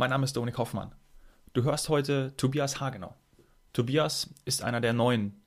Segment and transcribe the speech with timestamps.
[0.00, 0.94] mein Name ist Dominik Hoffmann.
[1.52, 3.14] Du hörst heute Tobias Hagenau.
[3.74, 5.42] Tobias ist einer der neuen,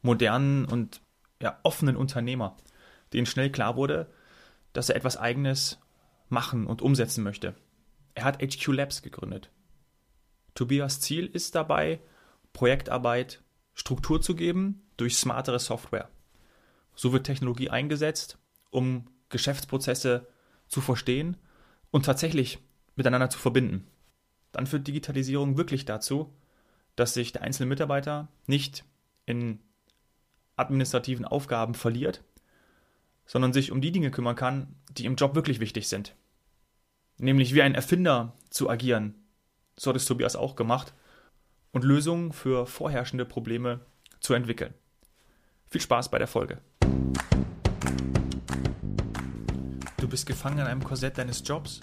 [0.00, 1.00] modernen und
[1.42, 2.56] ja, offenen Unternehmer,
[3.12, 4.08] denen schnell klar wurde,
[4.72, 5.80] dass er etwas Eigenes
[6.28, 7.56] machen und umsetzen möchte.
[8.14, 9.50] Er hat HQ Labs gegründet.
[10.54, 11.98] Tobias Ziel ist dabei,
[12.52, 13.42] Projektarbeit
[13.74, 16.08] Struktur zu geben durch smartere Software.
[16.94, 18.38] So wird Technologie eingesetzt,
[18.70, 20.28] um Geschäftsprozesse
[20.68, 21.36] zu verstehen
[21.90, 22.60] und tatsächlich
[22.94, 23.90] miteinander zu verbinden.
[24.56, 26.32] Dann führt Digitalisierung wirklich dazu,
[26.94, 28.86] dass sich der einzelne Mitarbeiter nicht
[29.26, 29.60] in
[30.56, 32.24] administrativen Aufgaben verliert,
[33.26, 36.16] sondern sich um die Dinge kümmern kann, die im Job wirklich wichtig sind.
[37.18, 39.14] Nämlich wie ein Erfinder zu agieren.
[39.76, 40.94] So hat es Tobias auch gemacht.
[41.72, 43.80] Und Lösungen für vorherrschende Probleme
[44.20, 44.72] zu entwickeln.
[45.68, 46.62] Viel Spaß bei der Folge.
[49.98, 51.82] Du bist gefangen in einem Korsett deines Jobs.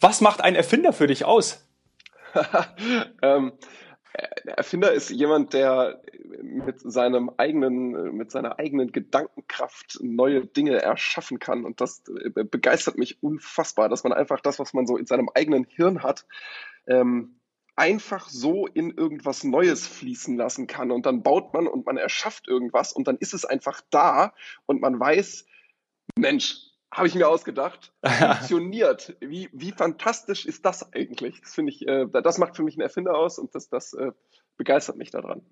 [0.00, 1.66] was macht ein Erfinder für dich aus?
[3.22, 3.52] ähm,
[4.44, 6.02] Erfinder ist jemand, der
[6.42, 11.64] mit seinem eigenen, mit seiner eigenen Gedankenkraft neue Dinge erschaffen kann.
[11.64, 15.28] Und das äh, begeistert mich unfassbar, dass man einfach das, was man so in seinem
[15.34, 16.26] eigenen Hirn hat,
[16.86, 17.36] ähm,
[17.76, 20.90] einfach so in irgendwas Neues fließen lassen kann.
[20.90, 24.34] Und dann baut man und man erschafft irgendwas und dann ist es einfach da
[24.66, 25.46] und man weiß,
[26.18, 29.16] Mensch, habe ich mir ausgedacht, funktioniert.
[29.20, 31.40] Wie, wie fantastisch ist das eigentlich?
[31.40, 34.12] Das finde ich, äh, das macht für mich einen Erfinder aus und das, das äh,
[34.56, 35.42] begeistert mich daran.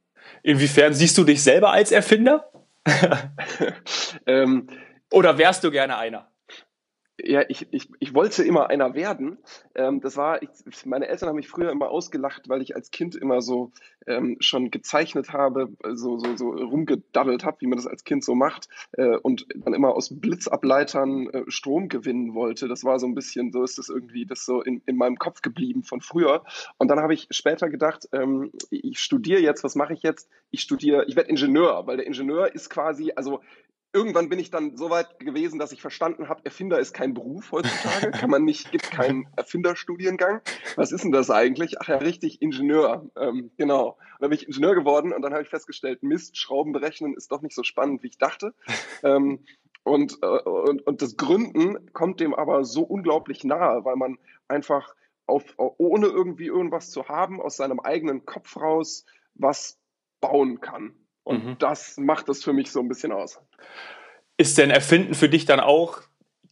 [0.43, 2.50] Inwiefern siehst du dich selber als Erfinder?
[4.27, 4.69] ähm,
[5.10, 6.28] Oder wärst du gerne einer?
[7.21, 9.39] Ja, ich, ich, ich wollte immer einer werden.
[9.75, 10.51] Ähm, das war, ich,
[10.87, 13.73] meine Eltern haben mich früher immer ausgelacht, weil ich als Kind immer so
[14.06, 18.34] ähm, schon gezeichnet habe, so, so, so rumgedaddelt habe, wie man das als Kind so
[18.34, 22.69] macht, äh, und dann immer aus Blitzableitern äh, Strom gewinnen wollte.
[22.69, 25.43] Das war so ein bisschen, so ist das irgendwie das so in, in meinem Kopf
[25.43, 26.45] geblieben von früher.
[26.78, 30.31] Und dann habe ich später gedacht, ähm, ich studiere jetzt, was mache ich jetzt?
[30.51, 33.41] Ich studiere, ich werde Ingenieur, weil der Ingenieur ist quasi, also
[33.93, 37.53] irgendwann bin ich dann so weit gewesen, dass ich verstanden habe, Erfinder ist kein Beruf
[37.53, 40.41] heutzutage, kann man nicht, gibt keinen Erfinderstudiengang.
[40.76, 41.81] Was ist denn das eigentlich?
[41.81, 43.10] Ach ja, richtig, Ingenieur.
[43.16, 43.88] Ähm, genau.
[43.88, 47.32] Und dann bin ich Ingenieur geworden und dann habe ich festgestellt, Mist, Schrauben berechnen ist
[47.32, 48.54] doch nicht so spannend, wie ich dachte.
[49.04, 49.44] Ähm,
[49.84, 54.94] und, äh, und, und das Gründen kommt dem aber so unglaublich nahe, weil man einfach
[55.27, 59.04] auf, ohne irgendwie irgendwas zu haben, aus seinem eigenen Kopf raus
[59.34, 59.78] was
[60.21, 60.94] bauen kann.
[61.28, 61.59] Und mhm.
[61.59, 63.39] das macht es für mich so ein bisschen aus.
[64.39, 66.00] Ist denn Erfinden für dich dann auch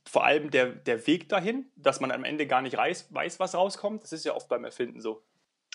[0.06, 3.54] vor allem der, der Weg dahin, dass man am Ende gar nicht weiß, weiß, was
[3.54, 4.02] rauskommt?
[4.02, 5.22] Das ist ja oft beim Erfinden so.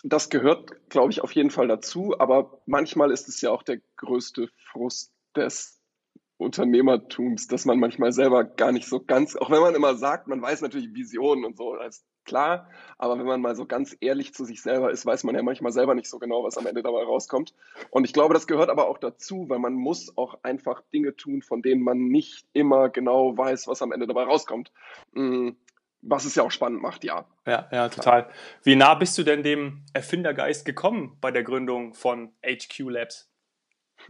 [0.03, 3.79] Das gehört, glaube ich, auf jeden Fall dazu, aber manchmal ist es ja auch der
[3.97, 5.81] größte Frust des
[6.38, 10.44] Unternehmertums, dass man manchmal selber gar nicht so ganz, auch wenn man immer sagt, man
[10.44, 14.45] weiß natürlich Visionen und so, das klar, aber wenn man mal so ganz ehrlich zu
[14.45, 17.03] sich selber ist, weiß man ja manchmal selber nicht so genau, was am Ende dabei
[17.03, 17.53] rauskommt.
[17.89, 21.41] Und ich glaube, das gehört aber auch dazu, weil man muss auch einfach Dinge tun,
[21.41, 24.71] von denen man nicht immer genau weiß, was am Ende dabei rauskommt.
[25.13, 25.49] Mm,
[26.01, 27.25] was es ja auch spannend macht, ja.
[27.45, 28.29] Ja, ja, total.
[28.63, 33.29] Wie nah bist du denn dem Erfindergeist gekommen bei der Gründung von HQ Labs?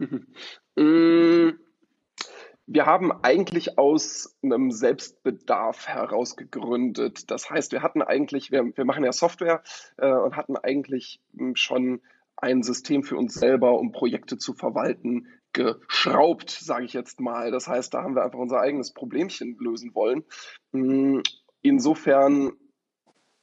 [2.66, 7.30] wir haben eigentlich aus einem Selbstbedarf heraus gegründet.
[7.30, 9.62] Das heißt, wir hatten eigentlich, wir, wir machen ja Software
[9.98, 12.00] äh, und hatten eigentlich hm, schon
[12.36, 17.50] ein System für uns selber, um Projekte zu verwalten, geschraubt, sage ich jetzt mal.
[17.50, 20.24] Das heißt, da haben wir einfach unser eigenes Problemchen lösen wollen.
[20.72, 21.22] Hm,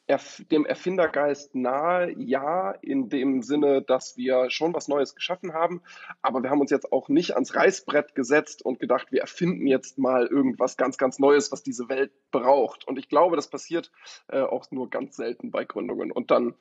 [0.09, 5.81] insofern dem Erfindergeist nahe, ja, in dem Sinne, dass wir schon was Neues geschaffen haben,
[6.21, 9.97] aber wir haben uns jetzt auch nicht ans Reißbrett gesetzt und gedacht, wir erfinden jetzt
[9.97, 12.87] mal irgendwas ganz, ganz Neues, was diese Welt braucht.
[12.87, 13.91] Und ich glaube, das passiert
[14.29, 16.11] äh, auch nur ganz selten bei Gründungen.
[16.11, 16.55] Und dann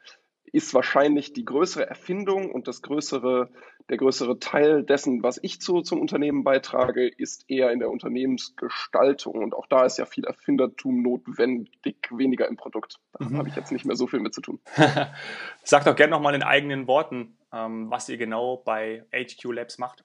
[0.52, 3.50] ist wahrscheinlich die größere Erfindung und das größere,
[3.88, 9.42] der größere Teil dessen, was ich zu, zum Unternehmen beitrage, ist eher in der Unternehmensgestaltung.
[9.42, 11.70] Und auch da ist ja viel Erfindertum notwendig,
[12.10, 12.98] weniger im Produkt.
[13.12, 13.38] Da mhm.
[13.38, 14.60] habe ich jetzt nicht mehr so viel mit zu tun.
[15.62, 20.04] Sag doch gerne nochmal in eigenen Worten, ähm, was ihr genau bei HQ Labs macht.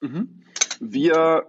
[0.00, 0.42] Mhm.
[0.80, 1.46] Wir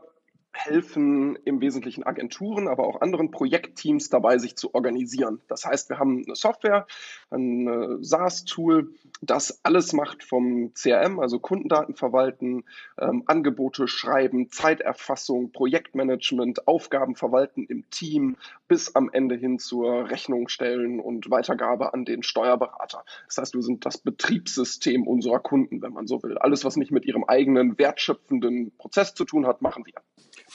[0.53, 5.41] helfen im Wesentlichen Agenturen, aber auch anderen Projektteams dabei, sich zu organisieren.
[5.47, 6.87] Das heißt, wir haben eine Software,
[7.31, 12.65] ein äh, SaaS-Tool, das alles macht vom CRM, also Kundendaten verwalten,
[12.99, 20.49] ähm, Angebote schreiben, Zeiterfassung, Projektmanagement, Aufgaben verwalten im Team bis am Ende hin zur Rechnung
[20.49, 23.03] stellen und Weitergabe an den Steuerberater.
[23.27, 26.37] Das heißt, wir sind das Betriebssystem unserer Kunden, wenn man so will.
[26.37, 30.01] Alles, was nicht mit ihrem eigenen wertschöpfenden Prozess zu tun hat, machen wir.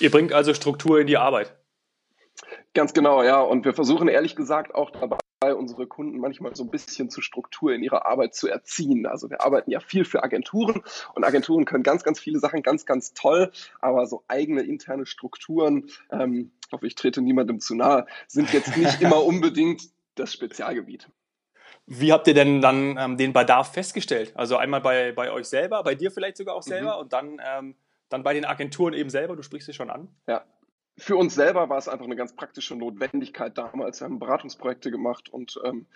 [0.00, 1.54] Ihr bringt also Struktur in die Arbeit.
[2.74, 3.40] Ganz genau, ja.
[3.40, 5.18] Und wir versuchen ehrlich gesagt auch dabei,
[5.54, 9.06] unsere Kunden manchmal so ein bisschen zu Struktur in ihrer Arbeit zu erziehen.
[9.06, 10.82] Also wir arbeiten ja viel für Agenturen
[11.14, 15.90] und Agenturen können ganz, ganz viele Sachen ganz, ganz toll, aber so eigene interne Strukturen,
[16.10, 19.82] ähm, ich hoffe, ich trete niemandem zu nahe, sind jetzt nicht immer unbedingt
[20.16, 21.08] das Spezialgebiet.
[21.86, 24.32] Wie habt ihr denn dann ähm, den Bedarf festgestellt?
[24.34, 27.00] Also einmal bei, bei euch selber, bei dir vielleicht sogar auch selber mhm.
[27.00, 27.76] und dann ähm,
[28.08, 30.08] dann bei den Agenturen eben selber, du sprichst es schon an.
[30.26, 30.44] Ja,
[30.99, 34.00] für uns selber war es einfach eine ganz praktische Notwendigkeit damals.
[34.00, 35.87] Wir haben Beratungsprojekte gemacht und ähm,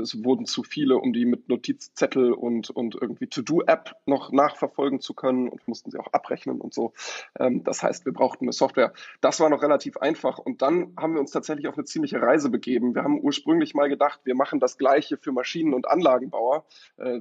[0.00, 5.14] es wurden zu viele, um die mit Notizzettel und, und irgendwie To-Do-App noch nachverfolgen zu
[5.14, 6.92] können und mussten sie auch abrechnen und so.
[7.38, 8.92] Ähm, das heißt, wir brauchten eine Software.
[9.22, 12.50] Das war noch relativ einfach und dann haben wir uns tatsächlich auf eine ziemliche Reise
[12.50, 12.94] begeben.
[12.94, 16.66] Wir haben ursprünglich mal gedacht, wir machen das Gleiche für Maschinen- und Anlagenbauer.
[16.98, 17.20] Äh,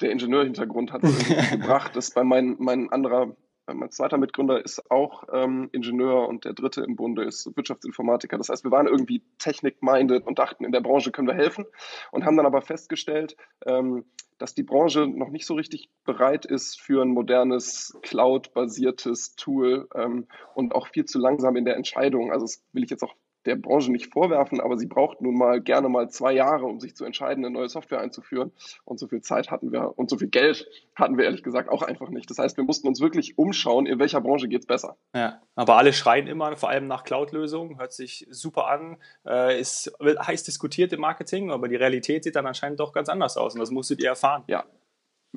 [0.00, 1.18] der Ingenieurhintergrund hat es
[1.50, 3.34] gebracht, dass bei meinem mein anderer
[3.74, 8.38] mein zweiter Mitgründer ist auch ähm, Ingenieur und der dritte im Bunde ist Wirtschaftsinformatiker.
[8.38, 11.64] Das heißt, wir waren irgendwie technik-minded und dachten, in der Branche können wir helfen
[12.12, 14.04] und haben dann aber festgestellt, ähm,
[14.38, 20.26] dass die Branche noch nicht so richtig bereit ist für ein modernes Cloud-basiertes Tool ähm,
[20.54, 22.32] und auch viel zu langsam in der Entscheidung.
[22.32, 23.14] Also das will ich jetzt auch
[23.46, 26.96] der Branche nicht vorwerfen, aber sie braucht nun mal gerne mal zwei Jahre, um sich
[26.96, 28.52] zu entscheiden, eine neue Software einzuführen.
[28.84, 31.82] Und so viel Zeit hatten wir und so viel Geld hatten wir ehrlich gesagt auch
[31.82, 32.28] einfach nicht.
[32.30, 34.96] Das heißt, wir mussten uns wirklich umschauen, in welcher Branche geht es besser.
[35.14, 38.96] Ja, aber alle schreien immer, vor allem nach Cloud-Lösungen, hört sich super an,
[39.26, 43.36] äh, ist heiß diskutiert im Marketing, aber die Realität sieht dann anscheinend doch ganz anders
[43.36, 44.44] aus und das musstet ihr erfahren.
[44.46, 44.64] Ja,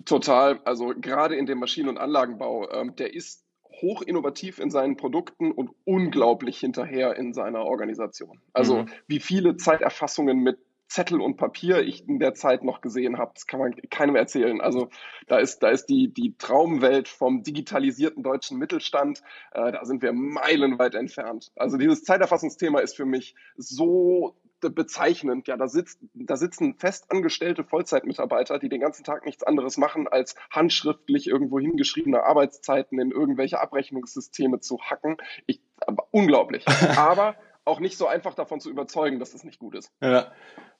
[0.06, 0.60] Total.
[0.66, 3.46] Also gerade in dem Maschinen- und Anlagenbau, ähm, der ist
[3.82, 8.40] hoch innovativ in seinen Produkten und unglaublich hinterher in seiner Organisation.
[8.54, 8.90] Also mhm.
[9.08, 10.58] wie viele Zeiterfassungen mit
[10.90, 14.60] Zettel und Papier ich in der Zeit noch gesehen habe, das kann man keinem erzählen.
[14.60, 14.90] Also
[15.28, 19.22] da ist, da ist die, die Traumwelt vom digitalisierten deutschen Mittelstand,
[19.52, 21.52] äh, da sind wir meilenweit entfernt.
[21.56, 25.48] Also dieses Zeiterfassungsthema ist für mich so bezeichnend.
[25.48, 30.36] Ja, da, sitzt, da sitzen festangestellte Vollzeitmitarbeiter, die den ganzen Tag nichts anderes machen, als
[30.50, 35.18] handschriftlich irgendwo hingeschriebene Arbeitszeiten in irgendwelche Abrechnungssysteme zu hacken.
[35.46, 36.66] Ich, aber unglaublich.
[36.98, 37.36] aber
[37.66, 39.92] auch nicht so einfach davon zu überzeugen, dass das nicht gut ist.
[40.02, 40.32] Ja,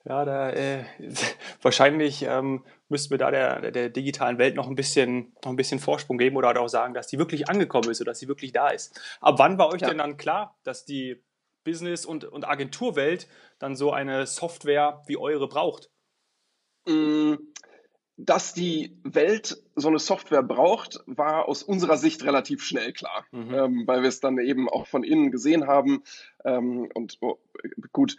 [0.04, 0.84] ja da, äh,
[1.62, 5.78] wahrscheinlich ähm, müssten wir da der, der digitalen Welt noch ein, bisschen, noch ein bisschen
[5.78, 8.52] Vorsprung geben oder halt auch sagen, dass die wirklich angekommen ist oder dass sie wirklich
[8.52, 9.00] da ist.
[9.20, 9.88] Ab wann war euch ja.
[9.88, 11.22] denn dann klar, dass die
[11.64, 13.28] Business- und, und Agenturwelt
[13.58, 15.90] dann so eine Software wie eure braucht?
[16.86, 17.34] Mm,
[18.16, 23.54] dass die Welt so eine Software braucht, war aus unserer Sicht relativ schnell klar, mhm.
[23.54, 26.02] ähm, weil wir es dann eben auch von innen gesehen haben.
[26.44, 27.38] Ähm, und oh,
[27.92, 28.16] gut,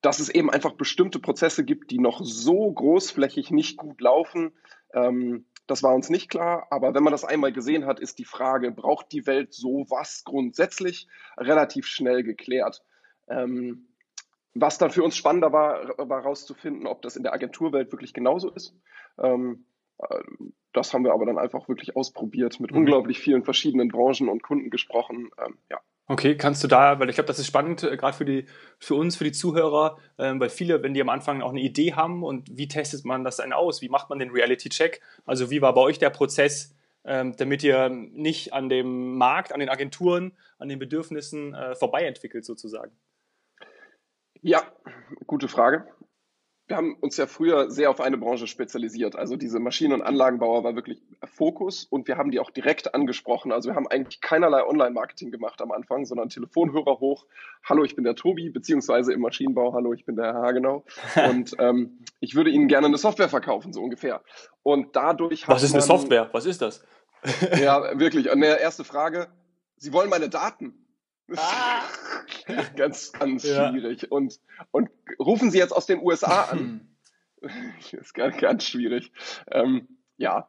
[0.00, 4.52] dass es eben einfach bestimmte Prozesse gibt, die noch so großflächig nicht gut laufen.
[4.94, 8.24] Ähm, das war uns nicht klar, aber wenn man das einmal gesehen hat, ist die
[8.24, 12.82] Frage, braucht die Welt sowas grundsätzlich relativ schnell geklärt.
[13.28, 13.88] Ähm,
[14.54, 18.50] was dann für uns spannender war, war herauszufinden, ob das in der Agenturwelt wirklich genauso
[18.50, 18.74] ist.
[19.18, 19.64] Ähm,
[19.98, 20.22] äh,
[20.72, 22.78] das haben wir aber dann einfach wirklich ausprobiert, mit mhm.
[22.78, 25.30] unglaublich vielen verschiedenen Branchen und Kunden gesprochen.
[25.38, 25.80] Ähm, ja.
[26.12, 28.44] Okay, kannst du da, weil ich glaube, das ist spannend, äh, gerade für,
[28.78, 31.94] für uns, für die Zuhörer, ähm, weil viele, wenn die am Anfang auch eine Idee
[31.94, 33.80] haben und wie testet man das dann aus?
[33.80, 35.00] Wie macht man den Reality-Check?
[35.24, 36.76] Also wie war bei euch der Prozess,
[37.06, 42.04] ähm, damit ihr nicht an dem Markt, an den Agenturen, an den Bedürfnissen äh, vorbei
[42.04, 42.92] entwickelt sozusagen?
[44.42, 44.70] Ja,
[45.26, 45.86] gute Frage.
[46.72, 49.14] Wir haben uns ja früher sehr auf eine Branche spezialisiert.
[49.14, 53.52] Also diese Maschinen- und Anlagenbauer war wirklich Fokus und wir haben die auch direkt angesprochen.
[53.52, 57.26] Also wir haben eigentlich keinerlei Online-Marketing gemacht am Anfang, sondern Telefonhörer hoch.
[57.62, 59.74] Hallo, ich bin der Tobi, beziehungsweise im Maschinenbau.
[59.74, 60.82] Hallo, ich bin der Herr Hagenau.
[61.28, 64.22] Und ähm, ich würde Ihnen gerne eine Software verkaufen, so ungefähr.
[64.62, 66.30] Und dadurch Was ist eine Software?
[66.32, 66.82] Was ist das?
[67.60, 68.30] ja, wirklich.
[68.30, 69.28] Eine erste Frage.
[69.76, 70.82] Sie wollen meine Daten.
[71.36, 71.82] Ah.
[72.76, 73.70] ganz, ganz ja.
[73.70, 74.10] schwierig.
[74.10, 74.88] Und, und
[75.18, 76.88] rufen Sie jetzt aus den USA an.
[77.42, 79.12] das ist ganz, ganz schwierig.
[79.50, 80.48] Ähm, ja,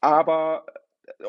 [0.00, 0.66] aber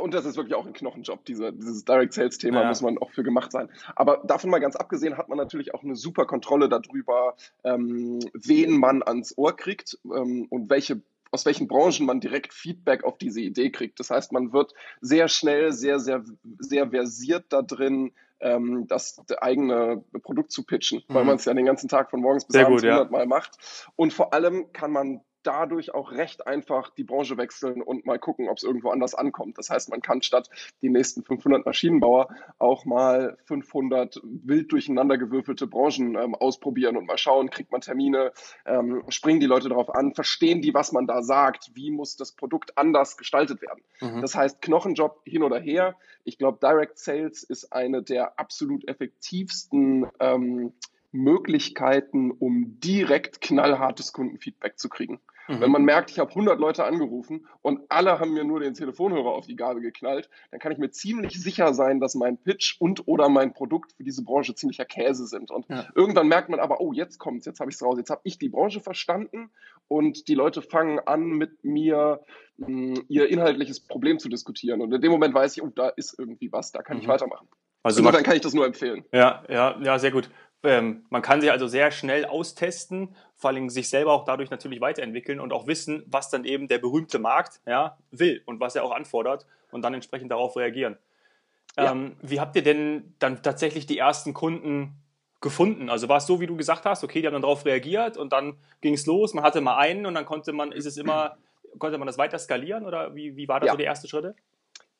[0.02, 2.68] und das ist wirklich auch ein Knochenjob, diese, dieses Direct Sales Thema ja.
[2.68, 3.70] muss man auch für gemacht sein.
[3.96, 8.78] Aber davon mal ganz abgesehen hat man natürlich auch eine super Kontrolle darüber, ähm, wen
[8.78, 13.40] man ans Ohr kriegt ähm, und welche aus welchen Branchen man direkt Feedback auf diese
[13.42, 14.00] Idee kriegt.
[14.00, 16.24] Das heißt, man wird sehr schnell, sehr, sehr,
[16.58, 21.28] sehr versiert da drin, ähm, das eigene Produkt zu pitchen, weil Mhm.
[21.28, 22.96] man es ja den ganzen Tag von morgens bis Sehr abends gut, ja.
[22.96, 23.58] 100 Mal macht.
[23.96, 28.50] Und vor allem kann man dadurch auch recht einfach die Branche wechseln und mal gucken,
[28.50, 29.58] ob es irgendwo anders ankommt.
[29.58, 30.48] Das heißt, man kann statt
[30.84, 32.28] die nächsten 500 Maschinenbauer
[32.60, 38.32] auch mal 500 wild durcheinandergewürfelte Branchen ähm, ausprobieren und mal schauen, kriegt man Termine,
[38.68, 42.34] ähm, springen die Leute darauf an, verstehen die, was man da sagt, wie muss das
[42.34, 43.82] Produkt anders gestaltet werden.
[44.02, 44.22] Mhm.
[44.22, 45.96] Das heißt, Knochenjob hin oder her.
[46.26, 50.74] Ich glaube, Direct Sales ist eine der absolut effektivsten ähm,
[51.12, 55.20] Möglichkeiten, um direkt knallhartes Kundenfeedback zu kriegen.
[55.50, 55.62] Mhm.
[55.62, 59.32] Wenn man merkt, ich habe 100 Leute angerufen und alle haben mir nur den Telefonhörer
[59.32, 63.08] auf die Gabel geknallt, dann kann ich mir ziemlich sicher sein, dass mein Pitch und
[63.08, 65.50] oder mein Produkt für diese Branche ziemlicher Käse sind.
[65.50, 65.88] Und Ja.
[65.96, 68.38] irgendwann merkt man aber, oh, jetzt kommt's, jetzt habe ich es raus, jetzt habe ich
[68.38, 69.50] die Branche verstanden
[69.88, 72.20] und die Leute fangen an, mit mir
[72.58, 74.82] mh, ihr inhaltliches Problem zu diskutieren.
[74.82, 77.12] Und in dem Moment weiß ich, oh, da ist irgendwie was, da kann ich Mhm.
[77.12, 77.48] weitermachen.
[77.82, 79.04] Also Insofern kann ich das nur empfehlen.
[79.12, 80.30] ja, ja, ja, sehr gut.
[80.62, 84.82] Ähm, man kann sich also sehr schnell austesten, vor allem sich selber auch dadurch natürlich
[84.82, 88.84] weiterentwickeln und auch wissen, was dann eben der berühmte Markt ja, will und was er
[88.84, 90.98] auch anfordert und dann entsprechend darauf reagieren.
[91.78, 91.94] Ja.
[91.94, 95.02] Ähm, wie habt ihr denn dann tatsächlich die ersten Kunden
[95.40, 95.90] gefunden?
[95.90, 98.34] Also war es so, wie du gesagt hast, okay, die haben dann darauf reagiert und
[98.34, 101.38] dann ging es los, man hatte mal einen und dann konnte man, ist es immer,
[101.78, 103.72] konnte man das weiter skalieren oder wie, wie war da Ja.
[103.72, 104.36] so die ersten Schritte?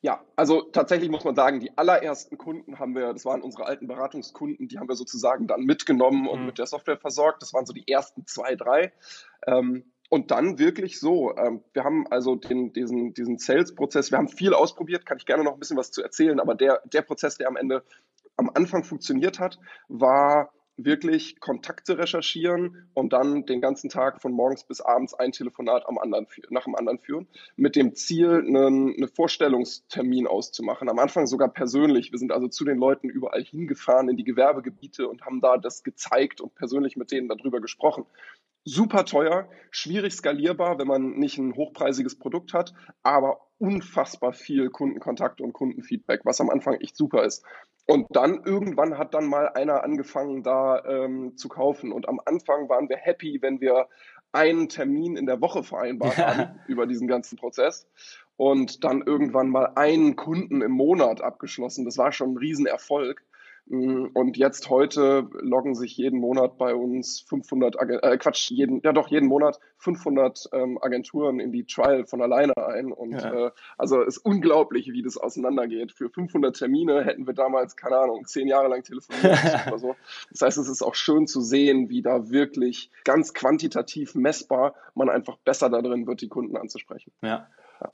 [0.02, 3.86] Ja, also tatsächlich muss man sagen, die allerersten Kunden haben wir, das waren unsere alten
[3.86, 6.46] Beratungskunden, die haben wir sozusagen dann mitgenommen und Mhm.
[6.46, 7.42] mit der Software versorgt.
[7.42, 8.92] Das waren so die ersten zwei, drei.
[9.46, 14.28] Ähm, und dann wirklich so, ähm, wir haben also den, diesen, diesen Sales-Prozess, wir haben
[14.28, 17.36] viel ausprobiert, kann ich gerne noch ein bisschen was zu erzählen, aber der, der Prozess,
[17.36, 17.84] der am Ende
[18.36, 20.50] am Anfang funktioniert hat, war
[20.84, 25.98] wirklich Kontakte recherchieren und dann den ganzen Tag von morgens bis abends ein Telefonat am
[25.98, 30.88] anderen, nach dem anderen führen, mit dem Ziel, einen, einen Vorstellungstermin auszumachen.
[30.88, 32.12] Am Anfang sogar persönlich.
[32.12, 35.82] Wir sind also zu den Leuten überall hingefahren in die Gewerbegebiete und haben da das
[35.82, 38.06] gezeigt und persönlich mit denen darüber gesprochen.
[38.64, 45.40] Super teuer, schwierig skalierbar, wenn man nicht ein hochpreisiges Produkt hat, aber unfassbar viel Kundenkontakt
[45.40, 47.44] und Kundenfeedback, was am Anfang echt super ist.
[47.86, 51.92] Und dann irgendwann hat dann mal einer angefangen, da ähm, zu kaufen.
[51.92, 53.88] Und am Anfang waren wir happy, wenn wir
[54.32, 57.86] einen Termin in der Woche vereinbart haben über diesen ganzen Prozess.
[58.36, 61.84] Und dann irgendwann mal einen Kunden im Monat abgeschlossen.
[61.84, 63.22] Das war schon ein Riesenerfolg.
[63.70, 68.92] Und jetzt heute loggen sich jeden Monat bei uns 500, Agen- äh, Quatsch, jeden, ja
[68.92, 72.90] doch, jeden Monat 500 ähm, Agenturen in die Trial von alleine ein.
[72.92, 73.46] Und Ja.
[73.46, 75.92] äh, also es ist unglaublich, wie das auseinandergeht.
[75.92, 79.94] Für 500 Termine hätten wir damals, keine Ahnung, zehn Jahre lang telefoniert oder so.
[80.32, 85.08] Das heißt, es ist auch schön zu sehen, wie da wirklich ganz quantitativ messbar man
[85.08, 87.12] einfach besser darin wird, die Kunden anzusprechen.
[87.22, 87.46] Ja.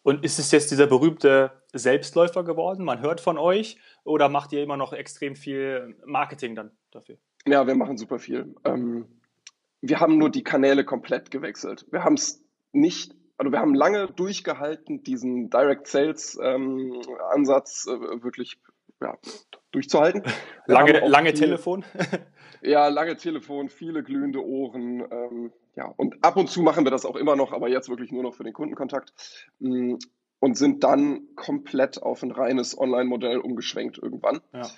[0.02, 2.84] Und ist es jetzt dieser berühmte Selbstläufer geworden?
[2.84, 7.18] Man hört von euch oder macht ihr immer noch extrem viel Marketing dann dafür?
[7.46, 8.54] Ja, wir machen super viel.
[8.64, 9.06] Ähm,
[9.80, 11.86] wir haben nur die Kanäle komplett gewechselt.
[11.90, 17.00] Wir haben es nicht, also wir haben lange durchgehalten, diesen Direct Sales ähm,
[17.30, 18.58] Ansatz äh, wirklich
[19.00, 19.16] ja,
[19.76, 20.22] durchzuhalten.
[20.66, 21.84] Wir Lange, lange viel- Telefon?
[22.62, 25.04] Ja, lange Telefon, viele glühende Ohren.
[25.10, 28.10] Ähm, ja, und ab und zu machen wir das auch immer noch, aber jetzt wirklich
[28.10, 29.12] nur noch für den Kundenkontakt.
[29.60, 29.96] Mm,
[30.40, 34.68] Und sind dann komplett auf ein reines Online-Modell umgeschwenkt irgendwann, Ja.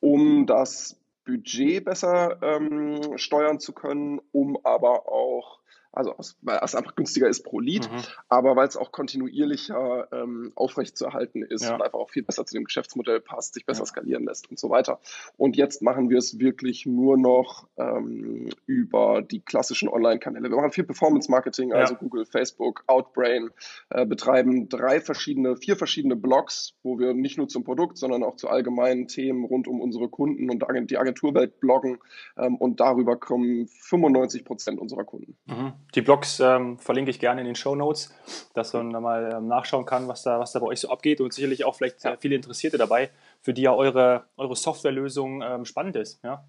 [0.00, 5.60] um das Budget besser ähm, steuern zu können, um aber auch,
[5.96, 7.98] also aus- weil es einfach günstiger ist pro Lead, Mhm.
[8.28, 11.74] aber weil es auch kontinuierlicher ähm, aufrechtzuerhalten ist Ja.
[11.74, 13.86] und einfach auch viel besser zu dem Geschäftsmodell passt, sich besser Ja.
[13.86, 15.00] skalieren lässt und so weiter.
[15.36, 20.48] Und jetzt machen wir es wirklich nur noch ähm, über die klassischen Online-Kanäle.
[20.50, 21.76] Wir machen viel Performance-Marketing, Ja.
[21.76, 23.50] also Google, Facebook, Outbrain,
[23.90, 28.36] äh, betreiben drei verschiedene, vier verschiedene Blogs, wo wir nicht nur zum Produkt, sondern auch
[28.36, 31.98] zu allgemeinen Themen rund um unsere Kunden und die Agenturwelt bloggen.
[32.36, 35.36] Ähm, und darüber kommen 95 Prozent unserer Kunden.
[35.46, 35.72] Mhm.
[35.94, 38.12] Die Blogs ähm, verlinke ich gerne in den Show Notes,
[38.54, 41.20] dass man da mal ähm, nachschauen kann, was da, was da bei euch so abgeht
[41.20, 43.10] und sicherlich auch vielleicht äh, viele Interessierte dabei,
[43.40, 46.22] für die ja eure, eure Softwarelösung ähm, spannend ist.
[46.24, 46.44] Ja?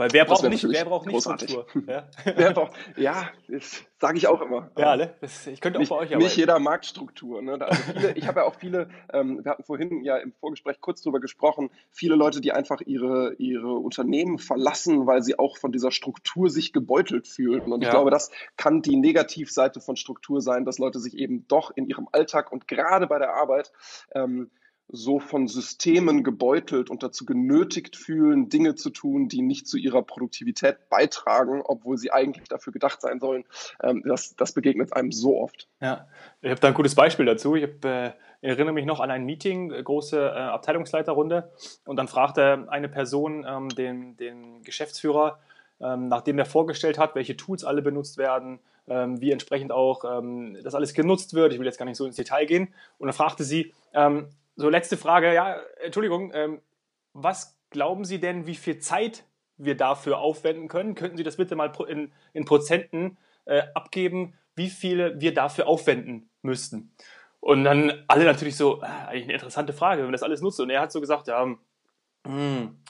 [0.00, 1.50] Weil wer braucht nicht, wer braucht nicht großartig.
[1.50, 1.82] Struktur?
[1.86, 4.70] Ja, Wer braucht- ja, das sage ich auch immer.
[4.78, 5.14] ja ne?
[5.20, 6.40] das, ich könnte auch Nicht, bei euch nicht arbeiten.
[6.40, 7.42] jeder mag Struktur.
[7.42, 7.60] Ne?
[7.60, 11.02] Also viele, ich habe ja auch viele, ähm, wir hatten vorhin ja im Vorgespräch kurz
[11.02, 15.90] drüber gesprochen, viele Leute, die einfach ihre, ihre Unternehmen verlassen, weil sie auch von dieser
[15.90, 17.70] Struktur sich gebeutelt fühlen.
[17.70, 17.92] Und ich Ja.
[17.92, 22.08] glaube, das kann die Negativseite von Struktur sein, dass Leute sich eben doch in ihrem
[22.12, 23.70] Alltag und gerade bei der Arbeit
[24.14, 24.50] ähm,
[24.92, 30.02] so von Systemen gebeutelt und dazu genötigt fühlen, Dinge zu tun, die nicht zu ihrer
[30.02, 33.44] Produktivität beitragen, obwohl sie eigentlich dafür gedacht sein sollen.
[33.82, 35.68] Ähm, das, das begegnet einem so oft.
[35.80, 36.06] Ja,
[36.42, 37.54] ich habe da ein gutes Beispiel dazu.
[37.54, 41.52] Ich habe äh, erinnere mich noch an ein Meeting, äh, große äh, Abteilungsleiterrunde.
[41.86, 45.38] Und dann fragte eine Person ähm, den, den Geschäftsführer,
[45.80, 50.58] ähm, nachdem er vorgestellt hat, welche Tools alle benutzt werden, ähm, wie entsprechend auch ähm,
[50.62, 51.52] das alles genutzt wird.
[51.52, 52.74] Ich will jetzt gar nicht so ins Detail gehen.
[52.98, 54.28] Und dann fragte sie, ähm,
[54.60, 56.60] so letzte Frage, ja, Entschuldigung, ähm,
[57.14, 59.24] was glauben Sie denn, wie viel Zeit
[59.56, 60.94] wir dafür aufwenden können?
[60.94, 66.28] Könnten Sie das bitte mal in, in Prozenten äh, abgeben, wie viele wir dafür aufwenden
[66.42, 66.94] müssten?
[67.40, 70.60] Und dann alle natürlich so, äh, eigentlich eine interessante Frage, wenn man das alles nutzt.
[70.60, 71.42] Und er hat so gesagt, ja,
[72.26, 72.82] hm,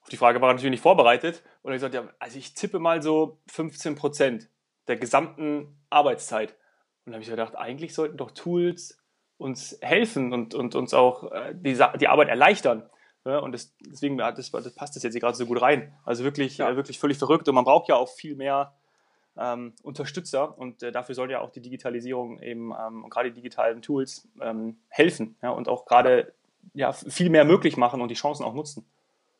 [0.00, 1.44] auf die Frage war er natürlich nicht vorbereitet.
[1.62, 4.50] Und er hat gesagt, ja, also ich tippe mal so 15 Prozent
[4.88, 6.56] der gesamten Arbeitszeit.
[7.04, 8.98] Und da habe ich gedacht, eigentlich sollten doch Tools
[9.44, 12.82] uns helfen und, und uns auch äh, die, die Arbeit erleichtern.
[13.26, 15.94] Ja, und das, deswegen das, das passt das jetzt hier gerade so gut rein.
[16.04, 16.70] Also wirklich, ja.
[16.70, 17.46] äh, wirklich völlig verrückt.
[17.46, 18.72] Und man braucht ja auch viel mehr
[19.36, 23.34] ähm, Unterstützer und äh, dafür soll ja auch die Digitalisierung eben ähm, und gerade die
[23.34, 26.32] digitalen Tools ähm, helfen ja, und auch gerade
[26.72, 28.86] ja, viel mehr möglich machen und die Chancen auch nutzen.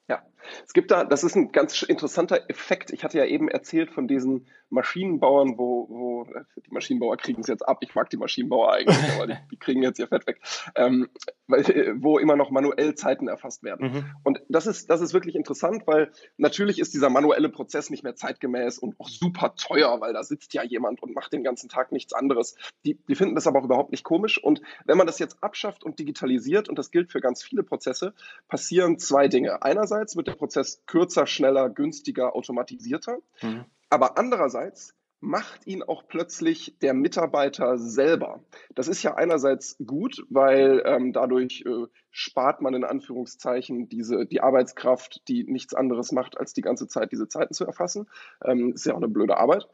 [0.08, 0.23] Ja,
[0.64, 2.90] es gibt da, das ist ein ganz interessanter Effekt.
[2.92, 7.66] Ich hatte ja eben erzählt von diesen Maschinenbauern, wo, wo die Maschinenbauer kriegen es jetzt
[7.66, 7.78] ab.
[7.80, 10.40] Ich mag die Maschinenbauer eigentlich, aber die, die kriegen jetzt ihr Fett weg,
[10.74, 11.08] ähm,
[11.46, 11.64] weil,
[12.00, 13.92] wo immer noch manuell Zeiten erfasst werden.
[13.92, 14.04] Mhm.
[14.22, 18.16] Und das ist, das ist wirklich interessant, weil natürlich ist dieser manuelle Prozess nicht mehr
[18.16, 21.92] zeitgemäß und auch super teuer, weil da sitzt ja jemand und macht den ganzen Tag
[21.92, 22.56] nichts anderes.
[22.84, 24.42] Die, die finden das aber auch überhaupt nicht komisch.
[24.42, 28.14] Und wenn man das jetzt abschafft und digitalisiert, und das gilt für ganz viele Prozesse,
[28.48, 29.62] passieren zwei Dinge.
[29.62, 33.19] Einerseits wird der Prozess kürzer, schneller, günstiger, automatisierter.
[33.43, 33.64] Mhm.
[33.91, 38.45] Aber andererseits macht ihn auch plötzlich der Mitarbeiter selber.
[38.75, 44.43] Das ist ja einerseits gut, weil ähm, dadurch äh, spart man in Anführungszeichen diese, die
[44.43, 48.07] Arbeitskraft, die nichts anderes macht, als die ganze Zeit diese Zeiten zu erfassen.
[48.45, 49.67] Ähm, ist ja auch eine blöde Arbeit.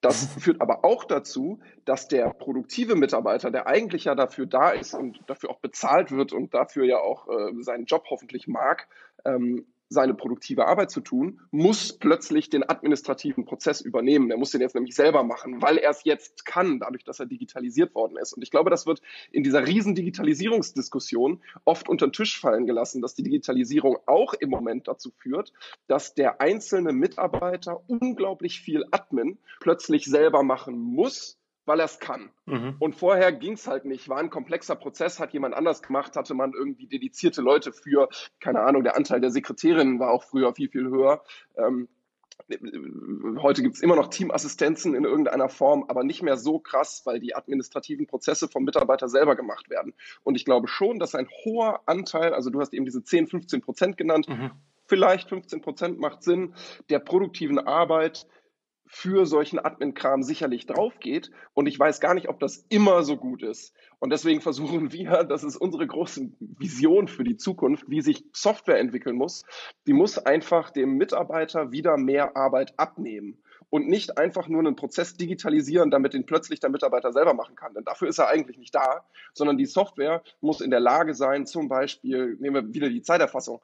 [0.00, 4.94] Das führt aber auch dazu, dass der produktive Mitarbeiter, der eigentlich ja dafür da ist
[4.94, 8.88] und dafür auch bezahlt wird und dafür ja auch äh, seinen Job hoffentlich mag,
[9.24, 14.30] ähm, seine produktive Arbeit zu tun, muss plötzlich den administrativen Prozess übernehmen.
[14.30, 17.26] Er muss den jetzt nämlich selber machen, weil er es jetzt kann, dadurch, dass er
[17.26, 18.32] digitalisiert worden ist.
[18.32, 23.02] Und ich glaube, das wird in dieser riesen Digitalisierungsdiskussion oft unter den Tisch fallen gelassen,
[23.02, 25.52] dass die Digitalisierung auch im Moment dazu führt,
[25.86, 32.30] dass der einzelne Mitarbeiter unglaublich viel Admin plötzlich selber machen muss, weil er es kann.
[32.46, 32.76] Mhm.
[32.78, 34.08] Und vorher ging es halt nicht.
[34.08, 38.08] War ein komplexer Prozess, hat jemand anders gemacht, hatte man irgendwie dedizierte Leute für,
[38.40, 41.22] keine Ahnung, der Anteil der Sekretärinnen war auch früher viel, viel höher.
[41.56, 41.88] Ähm,
[43.38, 47.20] Heute gibt es immer noch Teamassistenzen in irgendeiner Form, aber nicht mehr so krass, weil
[47.20, 49.94] die administrativen Prozesse vom Mitarbeiter selber gemacht werden.
[50.24, 53.60] Und ich glaube schon, dass ein hoher Anteil, also du hast eben diese 10, 15
[53.62, 54.50] Prozent genannt, mhm.
[54.86, 56.54] vielleicht 15 Prozent macht Sinn,
[56.90, 58.26] der produktiven Arbeit
[58.94, 61.32] für solchen Admin-Kram sicherlich drauf geht.
[61.52, 63.74] Und ich weiß gar nicht, ob das immer so gut ist.
[63.98, 68.78] Und deswegen versuchen wir, das ist unsere große Vision für die Zukunft, wie sich Software
[68.78, 69.44] entwickeln muss.
[69.88, 73.36] Die muss einfach dem Mitarbeiter wieder mehr Arbeit abnehmen
[73.68, 77.74] und nicht einfach nur einen Prozess digitalisieren, damit den plötzlich der Mitarbeiter selber machen kann.
[77.74, 81.46] Denn dafür ist er eigentlich nicht da, sondern die Software muss in der Lage sein,
[81.46, 83.60] zum Beispiel, nehmen wir wieder die Zeiterfassung,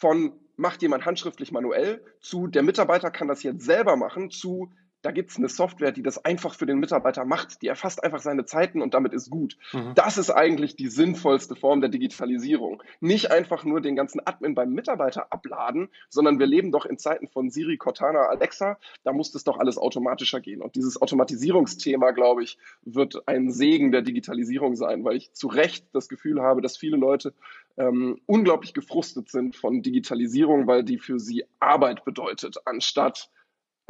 [0.00, 5.10] von macht jemand handschriftlich manuell zu der Mitarbeiter kann das jetzt selber machen zu da
[5.12, 7.62] gibt es eine Software, die das einfach für den Mitarbeiter macht.
[7.62, 9.56] Die erfasst einfach seine Zeiten und damit ist gut.
[9.72, 9.92] Mhm.
[9.94, 12.82] Das ist eigentlich die sinnvollste Form der Digitalisierung.
[13.00, 17.28] Nicht einfach nur den ganzen Admin beim Mitarbeiter abladen, sondern wir leben doch in Zeiten
[17.28, 18.78] von Siri, Cortana, Alexa.
[19.02, 20.60] Da muss das doch alles automatischer gehen.
[20.60, 25.86] Und dieses Automatisierungsthema, glaube ich, wird ein Segen der Digitalisierung sein, weil ich zu Recht
[25.92, 27.32] das Gefühl habe, dass viele Leute
[27.76, 33.30] ähm, unglaublich gefrustet sind von Digitalisierung, weil die für sie Arbeit bedeutet, anstatt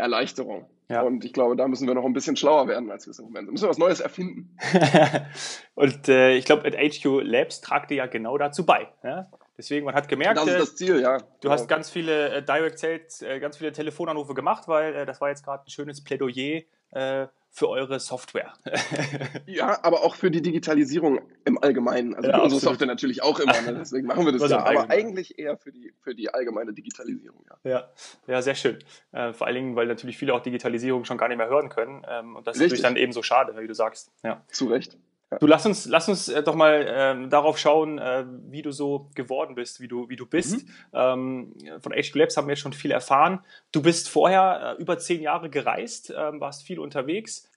[0.00, 0.66] Erleichterung.
[0.88, 1.02] Ja.
[1.02, 3.26] Und ich glaube, da müssen wir noch ein bisschen schlauer werden, als wir es im
[3.26, 3.52] Moment sind.
[3.52, 4.56] Müssen wir was Neues erfinden.
[5.74, 8.88] und äh, ich glaube, at HQ Labs tragt ihr ja genau dazu bei.
[9.04, 9.30] Ja?
[9.56, 11.18] Deswegen, man hat gemerkt, das ist das Ziel, ja.
[11.18, 11.52] Du genau.
[11.52, 15.28] hast ganz viele äh, Direct Sales, äh, ganz viele Telefonanrufe gemacht, weil äh, das war
[15.28, 18.52] jetzt gerade ein schönes Plädoyer äh, für eure Software.
[19.46, 22.14] ja, aber auch für die Digitalisierung im Allgemeinen.
[22.14, 23.74] Also ja, unsere Software natürlich auch immer, ne?
[23.78, 24.64] deswegen machen wir das ja.
[24.64, 27.70] Aber eigentlich eher für die, für die allgemeine Digitalisierung, ja.
[27.70, 27.90] Ja,
[28.26, 28.78] ja sehr schön.
[29.12, 32.06] Äh, vor allen Dingen, weil natürlich viele auch Digitalisierung schon gar nicht mehr hören können.
[32.08, 32.78] Ähm, und das Richtig.
[32.78, 34.12] ist natürlich dann eben so schade, wie du sagst.
[34.22, 34.44] Ja.
[34.48, 34.96] Zu Recht.
[35.38, 39.10] Du lass uns, lass uns äh, doch mal äh, darauf schauen, äh, wie du so
[39.14, 40.66] geworden bist, wie du, wie du bist.
[40.66, 40.72] Mhm.
[40.92, 43.44] Ähm, von HQ Labs haben wir schon viel erfahren.
[43.70, 47.48] Du bist vorher äh, über zehn Jahre gereist, ähm, warst viel unterwegs.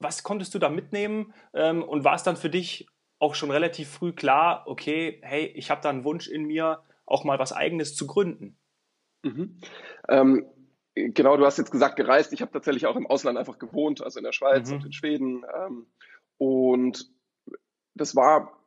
[0.00, 3.88] Was konntest du da mitnehmen ähm, und war es dann für dich auch schon relativ
[3.88, 7.96] früh klar, okay, hey, ich habe da einen Wunsch in mir, auch mal was Eigenes
[7.96, 8.58] zu gründen?
[9.22, 9.60] Mhm.
[10.08, 10.46] Ähm,
[10.94, 12.34] genau, du hast jetzt gesagt gereist.
[12.34, 14.76] Ich habe tatsächlich auch im Ausland einfach gewohnt, also in der Schweiz mhm.
[14.76, 15.46] und in Schweden.
[15.56, 15.86] Ähm,
[16.38, 17.10] und
[17.94, 18.60] das war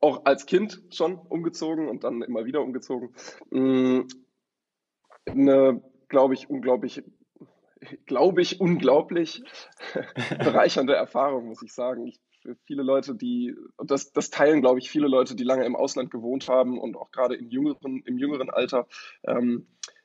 [0.00, 3.14] auch als Kind schon umgezogen und dann immer wieder umgezogen.
[3.50, 4.02] Mm,
[5.26, 7.02] eine, glaube ich, unglaublich,
[8.06, 9.42] glaube ich, unglaublich
[10.38, 12.06] bereichernde Erfahrung, muss ich sagen.
[12.06, 15.76] Ich, für viele Leute, die, das, das teilen, glaube ich, viele Leute, die lange im
[15.76, 18.86] Ausland gewohnt haben und auch gerade im jüngeren, im jüngeren Alter,
[19.26, 20.03] ähm, äh,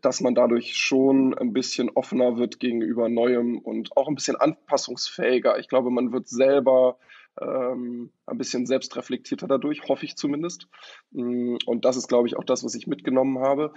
[0.00, 5.58] dass man dadurch schon ein bisschen offener wird gegenüber Neuem und auch ein bisschen anpassungsfähiger.
[5.58, 6.98] Ich glaube, man wird selber
[7.40, 10.68] ähm, ein bisschen selbstreflektierter dadurch, hoffe ich zumindest.
[11.10, 13.72] Mm, und das ist, glaube ich, auch das, was ich mitgenommen habe.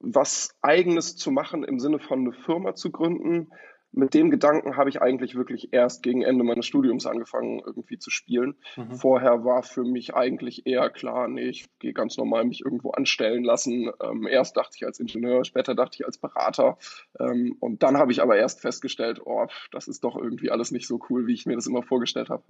[0.00, 3.50] Was eigenes zu machen im Sinne von eine Firma zu gründen,
[3.92, 8.10] mit dem Gedanken habe ich eigentlich wirklich erst gegen Ende meines Studiums angefangen, irgendwie zu
[8.10, 8.56] spielen.
[8.76, 8.92] Mhm.
[8.92, 13.44] Vorher war für mich eigentlich eher klar, nee, ich gehe ganz normal mich irgendwo anstellen
[13.44, 13.90] lassen.
[14.02, 16.78] Ähm, erst dachte ich als Ingenieur, später dachte ich als Berater.
[17.18, 20.86] Ähm, und dann habe ich aber erst festgestellt, oh, das ist doch irgendwie alles nicht
[20.86, 22.44] so cool, wie ich mir das immer vorgestellt habe.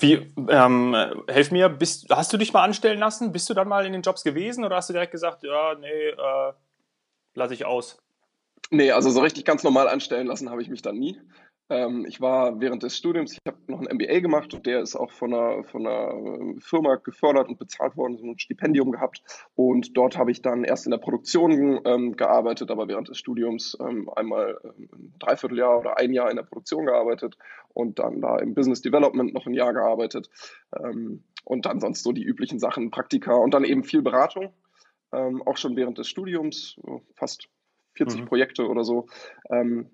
[0.00, 0.94] Wie, ähm,
[1.26, 3.32] helf mir, bist, hast du dich mal anstellen lassen?
[3.32, 6.08] Bist du dann mal in den Jobs gewesen oder hast du direkt gesagt, ja, nee,
[6.08, 6.52] äh,
[7.34, 8.00] lasse ich aus?
[8.70, 11.18] Nee, also so richtig ganz normal anstellen lassen habe ich mich dann nie.
[11.70, 14.96] Ähm, ich war während des Studiums, ich habe noch ein MBA gemacht und der ist
[14.96, 19.22] auch von einer, von einer äh, Firma gefördert und bezahlt worden, so ein Stipendium gehabt.
[19.54, 23.76] Und dort habe ich dann erst in der Produktion ähm, gearbeitet, aber während des Studiums
[23.80, 27.36] ähm, einmal ähm, ein Dreivierteljahr oder ein Jahr in der Produktion gearbeitet
[27.74, 30.30] und dann da im Business Development noch ein Jahr gearbeitet.
[30.78, 34.52] Ähm, und dann sonst so die üblichen Sachen, Praktika und dann eben viel Beratung,
[35.12, 36.78] ähm, auch schon während des Studiums,
[37.14, 37.48] fast
[37.98, 38.26] 40 mhm.
[38.26, 39.06] Projekte oder so.
[39.50, 39.90] Ähm,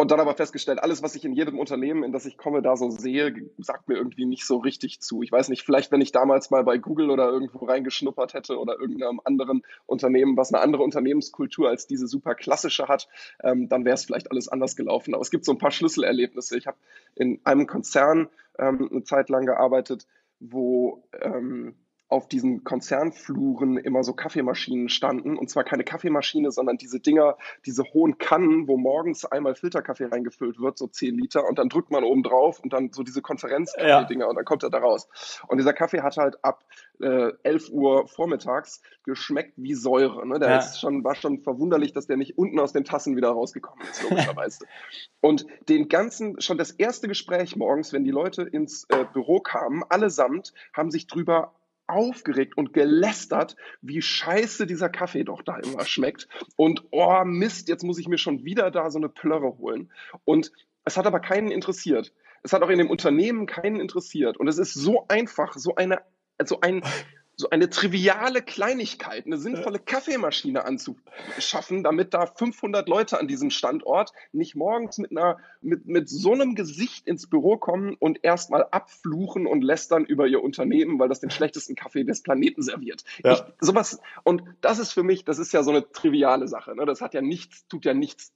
[0.00, 2.74] und dann aber festgestellt, alles, was ich in jedem Unternehmen, in das ich komme, da
[2.74, 5.22] so sehe, sagt mir irgendwie nicht so richtig zu.
[5.22, 8.80] Ich weiß nicht, vielleicht wenn ich damals mal bei Google oder irgendwo reingeschnuppert hätte oder
[8.80, 13.08] irgendeinem anderen Unternehmen, was eine andere Unternehmenskultur als diese super klassische hat,
[13.42, 15.12] ähm, dann wäre es vielleicht alles anders gelaufen.
[15.12, 16.56] Aber es gibt so ein paar Schlüsselerlebnisse.
[16.56, 16.78] Ich habe
[17.14, 20.06] in einem Konzern ähm, eine Zeit lang gearbeitet,
[20.38, 21.74] wo ähm,
[22.10, 25.38] auf diesen Konzernfluren immer so Kaffeemaschinen standen.
[25.38, 30.60] Und zwar keine Kaffeemaschine, sondern diese Dinger, diese hohen Kannen, wo morgens einmal Filterkaffee reingefüllt
[30.60, 34.24] wird, so 10 Liter, und dann drückt man oben drauf und dann so diese Konferenzkaffee-Dinger
[34.24, 34.28] ja.
[34.28, 35.08] und dann kommt er da raus.
[35.46, 36.64] Und dieser Kaffee hat halt ab
[37.00, 40.26] äh, 11 Uhr vormittags geschmeckt wie Säure.
[40.26, 40.40] Ne?
[40.40, 40.58] Der ja.
[40.58, 44.02] ist schon, war schon verwunderlich, dass der nicht unten aus den Tassen wieder rausgekommen ist,
[44.02, 44.66] logischerweise.
[45.20, 49.84] und den ganzen, schon das erste Gespräch morgens, wenn die Leute ins äh, Büro kamen,
[49.88, 51.54] allesamt haben sich drüber
[51.90, 56.28] aufgeregt und gelästert, wie scheiße dieser Kaffee doch da immer schmeckt.
[56.56, 59.92] Und oh Mist, jetzt muss ich mir schon wieder da so eine Plörre holen.
[60.24, 60.52] Und
[60.84, 62.12] es hat aber keinen interessiert.
[62.42, 64.38] Es hat auch in dem Unternehmen keinen interessiert.
[64.38, 66.00] Und es ist so einfach, so eine,
[66.44, 66.82] so ein,
[67.40, 74.12] so eine triviale Kleinigkeit, eine sinnvolle Kaffeemaschine anzuschaffen, damit da 500 Leute an diesem Standort
[74.32, 79.46] nicht morgens mit, einer, mit, mit so einem Gesicht ins Büro kommen und erstmal abfluchen
[79.46, 83.04] und lästern über ihr Unternehmen, weil das den schlechtesten Kaffee des Planeten serviert.
[83.24, 83.32] Ja.
[83.32, 86.76] Ich, sowas, und das ist für mich, das ist ja so eine triviale Sache.
[86.76, 86.84] Ne?
[86.84, 88.32] Das hat ja nichts, tut ja nichts,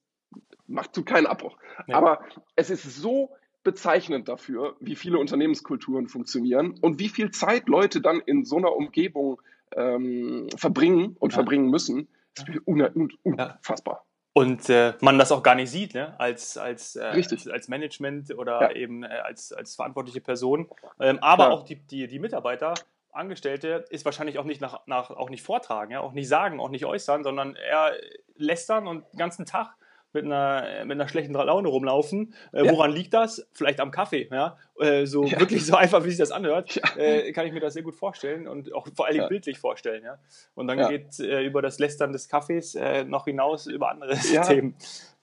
[0.66, 1.56] macht, tut keinen Abbruch.
[1.86, 1.96] Ja.
[1.96, 2.24] Aber
[2.56, 3.30] es ist so
[3.64, 8.72] bezeichnend dafür, wie viele Unternehmenskulturen funktionieren und wie viel Zeit Leute dann in so einer
[8.72, 9.40] Umgebung
[9.74, 11.36] ähm, verbringen und ja.
[11.36, 12.08] verbringen müssen.
[12.34, 14.04] Das ist un un unfassbar.
[14.36, 16.18] Und äh, man das auch gar nicht sieht, ne?
[16.18, 18.72] als, als, äh, als, als, Management oder ja.
[18.72, 20.68] eben äh, als, als verantwortliche Person.
[20.98, 21.52] Ähm, aber Klar.
[21.52, 22.74] auch die, die, die Mitarbeiter,
[23.12, 26.00] Angestellte, ist wahrscheinlich auch nicht, nach, nach, auch nicht vortragen, ja?
[26.00, 27.92] auch nicht sagen, auch nicht äußern, sondern eher
[28.34, 29.76] lästern und den ganzen Tag
[30.14, 32.34] mit einer, mit einer schlechten Laune rumlaufen.
[32.52, 32.72] Äh, ja.
[32.72, 33.46] Woran liegt das?
[33.52, 34.28] Vielleicht am Kaffee.
[34.30, 34.56] Ja?
[34.78, 35.38] Äh, so ja.
[35.38, 38.48] wirklich so einfach, wie sich das anhört, äh, kann ich mir das sehr gut vorstellen
[38.48, 40.02] und auch vor allem bildlich vorstellen.
[40.04, 40.18] Ja?
[40.54, 44.76] Und dann geht äh, über das Lästern des Kaffees äh, noch hinaus über andere Themen.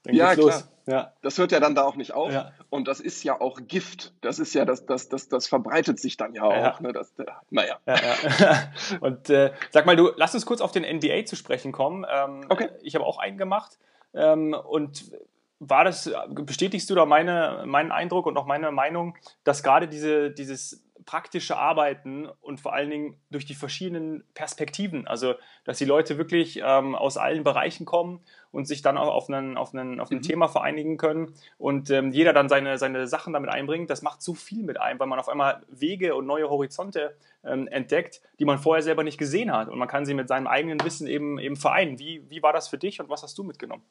[0.04, 0.62] Dann ja, klar.
[0.86, 1.12] Ja.
[1.22, 2.32] Das hört ja dann da auch nicht auf.
[2.32, 2.52] Ja.
[2.70, 4.12] Und das ist ja auch Gift.
[4.20, 6.52] Das ist ja, das, das, das, das verbreitet sich dann ja auch.
[6.52, 6.78] Ja.
[6.80, 6.92] Ne?
[6.92, 7.12] Das,
[7.50, 7.78] naja.
[7.86, 12.04] Ja, Und äh, sag mal, du, lass uns kurz auf den NBA zu sprechen kommen.
[12.12, 12.70] Ähm, okay.
[12.82, 13.78] Ich habe auch einen gemacht.
[14.14, 15.12] Ähm, und
[15.58, 20.30] war das, bestätigst du da meine, meinen Eindruck und auch meine Meinung, dass gerade diese,
[20.30, 25.34] dieses praktische Arbeiten und vor allen Dingen durch die verschiedenen Perspektiven, also
[25.64, 29.56] dass die Leute wirklich ähm, aus allen Bereichen kommen und sich dann auch auf, einen,
[29.56, 30.22] auf, einen, auf ein mhm.
[30.22, 34.34] Thema vereinigen können und ähm, jeder dann seine, seine Sachen damit einbringt, das macht so
[34.34, 38.58] viel mit einem, weil man auf einmal Wege und neue Horizonte ähm, entdeckt, die man
[38.58, 41.56] vorher selber nicht gesehen hat und man kann sie mit seinem eigenen Wissen eben, eben
[41.56, 41.98] vereinen.
[41.98, 43.82] Wie, wie war das für dich und was hast du mitgenommen?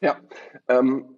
[0.00, 0.16] Ja,
[0.68, 1.16] ähm,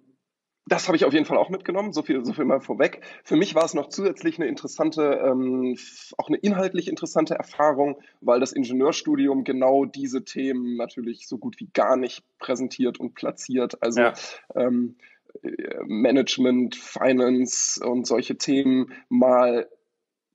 [0.65, 3.01] das habe ich auf jeden Fall auch mitgenommen, so viel, so viel mal vorweg.
[3.23, 5.77] Für mich war es noch zusätzlich eine interessante, ähm,
[6.17, 11.69] auch eine inhaltlich interessante Erfahrung, weil das Ingenieurstudium genau diese Themen natürlich so gut wie
[11.73, 13.81] gar nicht präsentiert und platziert.
[13.83, 14.13] Also ja.
[14.55, 14.95] ähm,
[15.85, 19.67] Management, Finance und solche Themen mal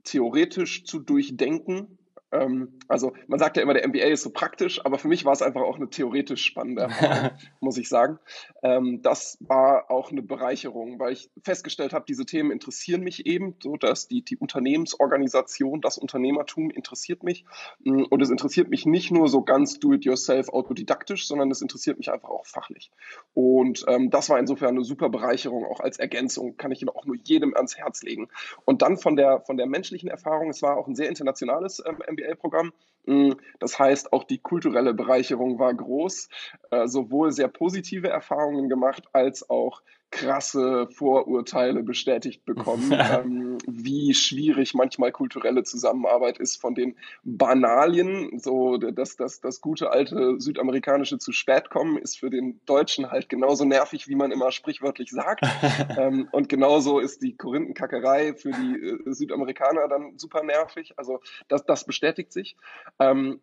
[0.04, 1.97] theoretisch zu durchdenken
[2.30, 5.32] ähm, also man sagt ja immer, der MBA ist so praktisch, aber für mich war
[5.32, 8.18] es einfach auch eine theoretisch spannende Erfahrung, muss ich sagen.
[8.62, 13.56] Ähm, das war auch eine Bereicherung, weil ich festgestellt habe, diese Themen interessieren mich eben,
[13.62, 17.44] so dass die, die Unternehmensorganisation, das Unternehmertum interessiert mich.
[17.80, 22.10] Mm, und es interessiert mich nicht nur so ganz do-it-yourself autodidaktisch, sondern es interessiert mich
[22.10, 22.90] einfach auch fachlich.
[23.32, 27.16] Und ähm, das war insofern eine super Bereicherung, auch als Ergänzung, kann ich auch nur
[27.16, 28.28] jedem ans Herz legen.
[28.64, 32.02] Und dann von der, von der menschlichen Erfahrung, es war auch ein sehr internationales ähm,
[32.18, 32.72] MBA-Programm.
[33.06, 36.28] Mm, das heißt, auch die kulturelle Bereicherung war groß,
[36.70, 44.74] äh, sowohl sehr positive Erfahrungen gemacht als auch krasse Vorurteile bestätigt bekommen, ähm, wie schwierig
[44.74, 48.38] manchmal kulturelle Zusammenarbeit ist von den Banalien.
[48.38, 53.28] So das, das, das gute alte südamerikanische zu spät kommen ist für den Deutschen halt
[53.28, 55.44] genauso nervig, wie man immer sprichwörtlich sagt.
[55.98, 60.94] ähm, und genauso ist die Korinthenkackerei für die äh, Südamerikaner dann super nervig.
[60.96, 62.56] Also das, das bestätigt sich.
[62.98, 63.40] Ähm,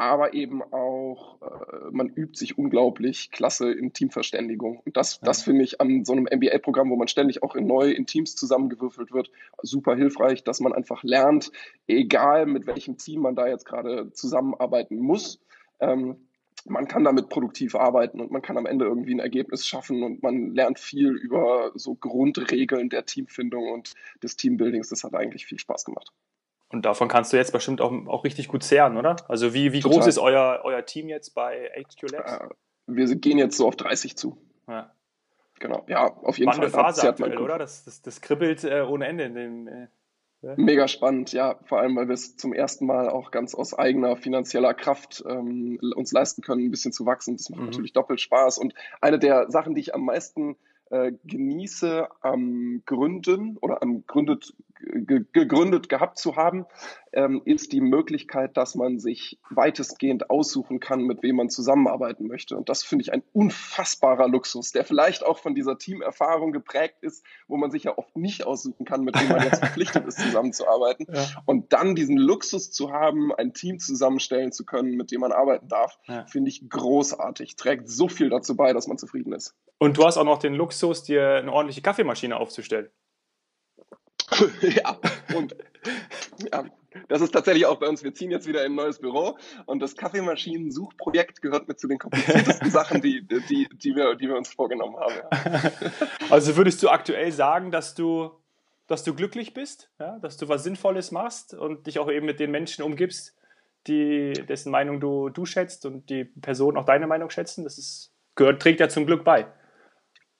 [0.00, 4.80] aber eben auch, äh, man übt sich unglaublich klasse in Teamverständigung.
[4.86, 7.90] Und das, das finde ich an so einem MBA-Programm, wo man ständig auch in neu
[7.90, 11.52] in Teams zusammengewürfelt wird, super hilfreich, dass man einfach lernt,
[11.86, 15.38] egal mit welchem Team man da jetzt gerade zusammenarbeiten muss.
[15.80, 16.16] Ähm,
[16.64, 20.22] man kann damit produktiv arbeiten und man kann am Ende irgendwie ein Ergebnis schaffen und
[20.22, 24.88] man lernt viel über so Grundregeln der Teamfindung und des Teambuildings.
[24.88, 26.10] Das hat eigentlich viel Spaß gemacht.
[26.70, 29.16] Und davon kannst du jetzt bestimmt auch, auch richtig gut zehren, oder?
[29.28, 32.32] Also wie, wie groß ist euer, euer Team jetzt bei HQ Labs?
[32.32, 32.48] Äh,
[32.86, 34.38] wir gehen jetzt so auf 30 zu.
[34.68, 34.92] Ja.
[35.58, 36.84] Genau, ja, auf jeden Spannende Fall.
[36.84, 37.58] Phase aktuell, oder?
[37.58, 39.68] Das, das, das kribbelt äh, ohne Ende in dem.
[39.68, 39.88] Äh,
[40.42, 40.54] ja.
[40.56, 41.58] Mega spannend, ja.
[41.64, 45.78] Vor allem, weil wir es zum ersten Mal auch ganz aus eigener finanzieller Kraft ähm,
[45.94, 47.36] uns leisten können, ein bisschen zu wachsen.
[47.36, 47.66] Das macht mhm.
[47.66, 48.56] natürlich doppelt Spaß.
[48.56, 50.56] Und eine der Sachen, die ich am meisten
[50.88, 56.66] äh, genieße am Gründen oder am Gründet, gegründet gehabt zu haben,
[57.12, 62.56] ähm, ist die Möglichkeit, dass man sich weitestgehend aussuchen kann, mit wem man zusammenarbeiten möchte.
[62.56, 67.24] Und das finde ich ein unfassbarer Luxus, der vielleicht auch von dieser Teamerfahrung geprägt ist,
[67.48, 71.06] wo man sich ja oft nicht aussuchen kann, mit wem man jetzt verpflichtet ist, zusammenzuarbeiten.
[71.12, 71.26] Ja.
[71.46, 75.68] Und dann diesen Luxus zu haben, ein Team zusammenstellen zu können, mit dem man arbeiten
[75.68, 76.26] darf, ja.
[76.26, 77.56] finde ich großartig.
[77.56, 79.54] Trägt so viel dazu bei, dass man zufrieden ist.
[79.78, 82.90] Und du hast auch noch den Luxus, dir eine ordentliche Kaffeemaschine aufzustellen.
[84.62, 84.98] ja,
[85.34, 85.56] und
[86.52, 86.64] ja,
[87.08, 88.02] das ist tatsächlich auch bei uns.
[88.02, 91.98] Wir ziehen jetzt wieder in ein neues Büro und das Kaffeemaschinen-Suchprojekt gehört mit zu den
[91.98, 95.14] kompliziertesten Sachen, die, die, die, wir, die wir uns vorgenommen haben.
[95.14, 95.70] Ja.
[96.30, 98.30] Also würdest du aktuell sagen, dass du,
[98.86, 100.18] dass du glücklich bist, ja?
[100.20, 103.36] dass du was Sinnvolles machst und dich auch eben mit den Menschen umgibst,
[103.86, 107.64] die, dessen Meinung du, du schätzt und die Personen auch deine Meinung schätzen?
[107.64, 109.46] Das ist, gehört, trägt ja zum Glück bei.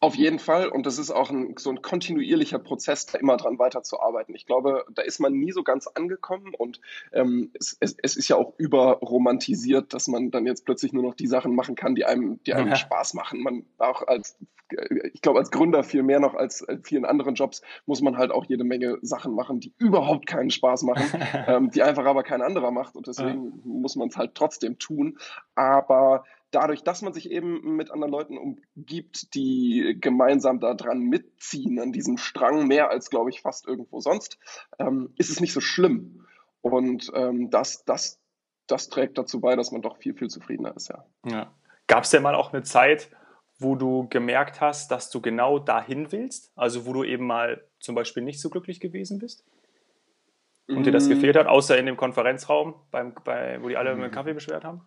[0.02, 0.68] Auf jeden Fall.
[0.68, 4.34] Und das ist auch ein, so ein kontinuierlicher Prozess, da immer dran weiterzuarbeiten.
[4.34, 6.80] Ich glaube, da ist man nie so ganz angekommen und
[7.12, 11.14] ähm, es, es, es ist ja auch überromantisiert, dass man dann jetzt plötzlich nur noch
[11.14, 12.76] die Sachen machen kann, die einem, die einem ja.
[12.76, 13.42] Spaß machen.
[13.42, 14.38] Man auch als,
[15.12, 18.46] ich glaube, als Gründer viel mehr noch als vielen anderen Jobs muss man halt auch
[18.46, 21.04] jede Menge Sachen machen, die überhaupt keinen Spaß machen,
[21.46, 23.52] ähm, die einfach aber kein anderer macht und deswegen ja.
[23.64, 25.18] muss man es halt trotzdem tun.
[25.54, 31.92] Aber dadurch, dass man sich eben mit anderen Leuten umgibt, die gemeinsam daran mitziehen, an
[31.92, 34.38] diesem Strang, mehr als, glaube ich, fast irgendwo sonst,
[34.78, 36.26] ähm, ist es nicht so schlimm.
[36.60, 38.20] Und ähm, das, das,
[38.66, 41.04] das trägt dazu bei, dass man doch viel, viel zufriedener ist, ja.
[41.26, 41.54] ja.
[41.86, 43.10] Gab es denn mal auch eine Zeit,
[43.58, 46.52] wo du gemerkt hast, dass du genau dahin willst?
[46.56, 49.44] Also wo du eben mal zum Beispiel nicht so glücklich gewesen bist?
[50.68, 51.10] Und dir das mm.
[51.10, 54.82] gefehlt hat, außer in dem Konferenzraum, beim, bei, wo die alle mit Kaffee beschwert haben?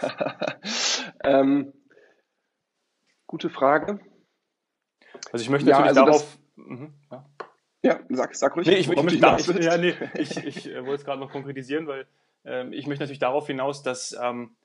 [1.24, 1.72] ähm,
[3.26, 4.00] gute Frage.
[5.32, 6.38] Also ich möchte natürlich ja, also darauf.
[6.56, 7.26] Das, mhm, ja.
[7.82, 8.00] ja.
[8.10, 8.66] sag, sag ruhig.
[8.66, 12.06] Nee, ich, ich, ich, ja, nee, ich, ich äh, wollte es gerade noch konkretisieren, weil
[12.44, 14.56] ähm, ich möchte natürlich darauf hinaus, dass ähm,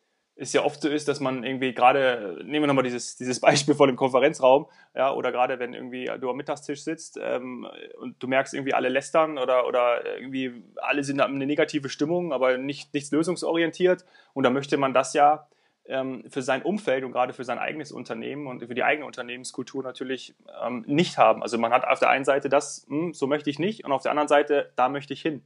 [0.41, 3.75] es ja oft so ist, dass man irgendwie gerade, nehmen wir nochmal dieses, dieses Beispiel
[3.75, 7.67] vor dem Konferenzraum, ja, oder gerade wenn irgendwie du am Mittagstisch sitzt ähm,
[7.99, 12.34] und du merkst irgendwie alle lästern oder, oder irgendwie alle sind in eine negative Stimmung,
[12.34, 15.47] aber nicht, nichts lösungsorientiert und da möchte man das ja
[15.86, 19.84] ähm, für sein Umfeld und gerade für sein eigenes Unternehmen und für die eigene Unternehmenskultur
[19.84, 21.43] natürlich ähm, nicht haben.
[21.43, 24.01] Also man hat auf der einen Seite das, hm, so möchte ich nicht und auf
[24.01, 25.43] der anderen Seite, da möchte ich hin.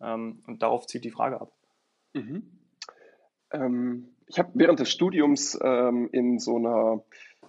[0.00, 1.52] Ähm, und darauf zieht die Frage ab.
[2.12, 2.60] Mhm.
[3.52, 7.02] Ähm, ich habe während des Studiums ähm, in so einer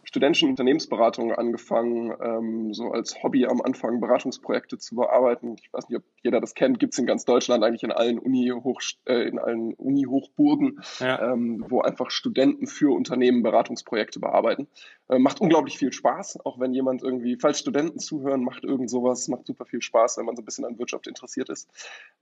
[0.03, 5.57] studentischen Unternehmensberatung angefangen, ähm, so als Hobby am Anfang Beratungsprojekte zu bearbeiten.
[5.61, 8.17] Ich weiß nicht, ob jeder das kennt, gibt es in ganz Deutschland eigentlich in allen
[8.17, 11.33] Uni-Hoch, äh, in allen Uni-Hochburgen, ja.
[11.33, 14.69] ähm, wo einfach Studenten für Unternehmen Beratungsprojekte bearbeiten.
[15.09, 19.27] Äh, macht unglaublich viel Spaß, auch wenn jemand irgendwie, falls Studenten zuhören, macht irgend sowas,
[19.27, 21.69] macht super viel Spaß, wenn man so ein bisschen an Wirtschaft interessiert ist.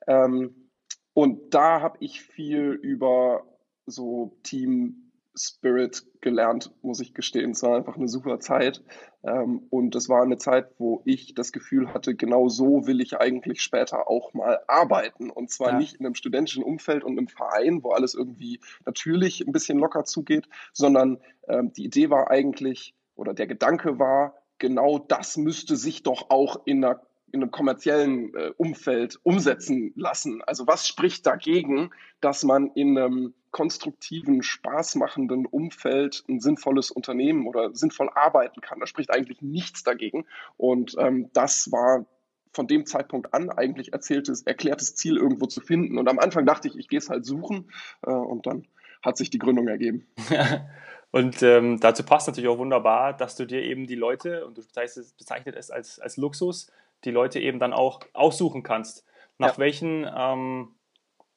[0.07, 0.69] Ähm,
[1.13, 3.43] und da habe ich viel über
[3.85, 5.05] so Team
[5.37, 7.51] Spirit gelernt, muss ich gestehen.
[7.51, 8.83] Es war einfach eine super Zeit.
[9.23, 13.17] Ähm, und es war eine Zeit, wo ich das Gefühl hatte, genau so will ich
[13.17, 15.29] eigentlich später auch mal arbeiten.
[15.29, 15.77] Und zwar ja.
[15.77, 20.05] nicht in einem studentischen Umfeld und einem Verein, wo alles irgendwie natürlich ein bisschen locker
[20.05, 26.03] zugeht, sondern ähm, die Idee war eigentlich, oder der Gedanke war, genau das müsste sich
[26.03, 30.41] doch auch in einer in einem kommerziellen äh, Umfeld umsetzen lassen.
[30.47, 31.89] Also was spricht dagegen,
[32.21, 38.81] dass man in einem konstruktiven, spaßmachenden Umfeld ein sinnvolles Unternehmen oder sinnvoll arbeiten kann?
[38.81, 40.25] Da spricht eigentlich nichts dagegen.
[40.57, 42.05] Und ähm, das war
[42.51, 45.97] von dem Zeitpunkt an eigentlich erzähltes, erklärtes Ziel irgendwo zu finden.
[45.97, 47.71] Und am Anfang dachte ich, ich gehe es halt suchen
[48.05, 48.67] äh, und dann
[49.01, 50.05] hat sich die Gründung ergeben.
[51.11, 54.61] Und ähm, dazu passt natürlich auch wunderbar, dass du dir eben die Leute, und du
[54.61, 56.69] bezeichnest, bezeichnet es als, als Luxus,
[57.05, 59.05] die Leute eben dann auch aussuchen kannst.
[59.37, 59.57] Nach ja.
[59.57, 60.75] welchen ähm,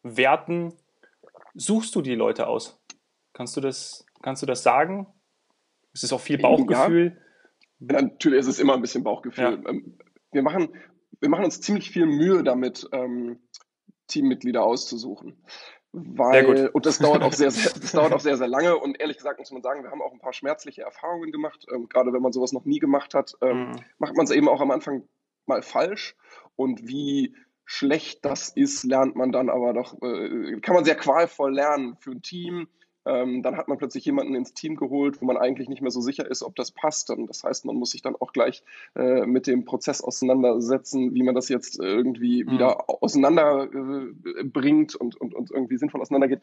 [0.03, 0.73] Werten
[1.55, 2.81] suchst du die Leute aus?
[3.33, 5.07] Kannst du das, kannst du das sagen?
[5.93, 7.21] Ist es auch viel Bauchgefühl?
[7.81, 8.03] Ja.
[8.03, 9.63] Natürlich ist es immer ein bisschen Bauchgefühl.
[9.65, 9.71] Ja.
[9.71, 9.99] Ähm,
[10.33, 10.75] wir, machen,
[11.21, 13.41] wir machen uns ziemlich viel Mühe damit, ähm,
[14.09, 15.43] Teammitglieder auszusuchen.
[15.93, 18.77] Weil, und das dauert auch sehr, sehr, das dauert auch sehr, sehr lange.
[18.77, 21.67] Und ehrlich gesagt muss man sagen, wir haben auch ein paar schmerzliche Erfahrungen gemacht.
[21.73, 23.77] Ähm, gerade wenn man sowas noch nie gemacht hat, ähm, mhm.
[23.99, 25.09] macht man es eben auch am Anfang
[25.47, 26.15] mal falsch
[26.57, 27.35] und wie
[27.71, 32.13] schlecht das ist, lernt man dann aber doch, äh, kann man sehr qualvoll lernen für
[32.13, 32.67] ein Team,
[33.05, 36.01] ähm, dann hat man plötzlich jemanden ins Team geholt, wo man eigentlich nicht mehr so
[36.01, 37.11] sicher ist, ob das passt.
[37.11, 38.63] Und das heißt, man muss sich dann auch gleich
[38.97, 42.53] äh, mit dem Prozess auseinandersetzen, wie man das jetzt irgendwie mhm.
[42.53, 46.41] wieder auseinanderbringt äh, und, und, und irgendwie sinnvoll auseinandergeht.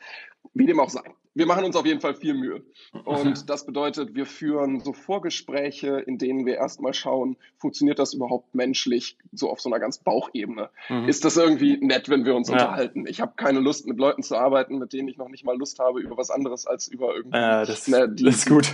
[0.56, 1.04] Wie dem auch sei.
[1.34, 2.64] Wir machen uns auf jeden Fall viel Mühe.
[3.04, 8.56] Und das bedeutet, wir führen so Vorgespräche, in denen wir erstmal schauen, funktioniert das überhaupt
[8.56, 10.70] menschlich, so auf so einer ganz Bauchebene.
[10.88, 11.10] Mhm.
[11.10, 12.54] Ist das irgendwie nett, wenn wir uns ja.
[12.54, 13.06] unterhalten?
[13.06, 15.78] Ich habe keine Lust, mit Leuten zu arbeiten, mit denen ich noch nicht mal Lust
[15.80, 18.72] habe, über was anderes als über irgendwie äh, das, ne, die, das ist gut.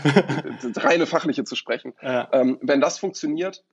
[0.75, 1.93] reine fachliche zu sprechen.
[2.03, 2.29] Ja.
[2.31, 3.63] Ähm, wenn das funktioniert,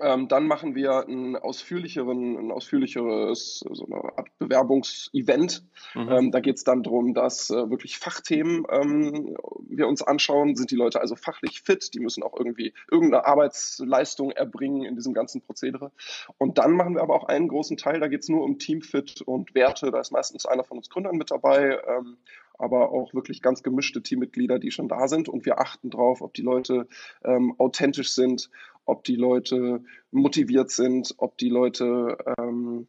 [0.00, 5.64] ähm, dann machen wir ein ausführlicheren, ein ausführlicheres, so eine Art Bewerbungsevent.
[5.94, 6.08] Mhm.
[6.08, 9.36] Ähm, da geht es dann darum, dass äh, wirklich Fachthemen ähm,
[9.68, 10.56] wir uns anschauen.
[10.56, 11.94] Sind die Leute also fachlich fit?
[11.94, 15.90] Die müssen auch irgendwie irgendeine Arbeitsleistung erbringen in diesem ganzen Prozedere.
[16.38, 19.22] Und dann machen wir aber auch einen großen Teil, da geht es nur um Teamfit
[19.22, 19.90] und Werte.
[19.90, 21.78] Da ist meistens einer von uns Gründern mit dabei.
[21.86, 22.16] Ähm,
[22.58, 25.28] aber auch wirklich ganz gemischte Teammitglieder, die schon da sind.
[25.28, 26.88] Und wir achten drauf, ob die Leute
[27.24, 28.50] ähm, authentisch sind,
[28.88, 32.88] ob die Leute motiviert sind, ob die Leute ähm,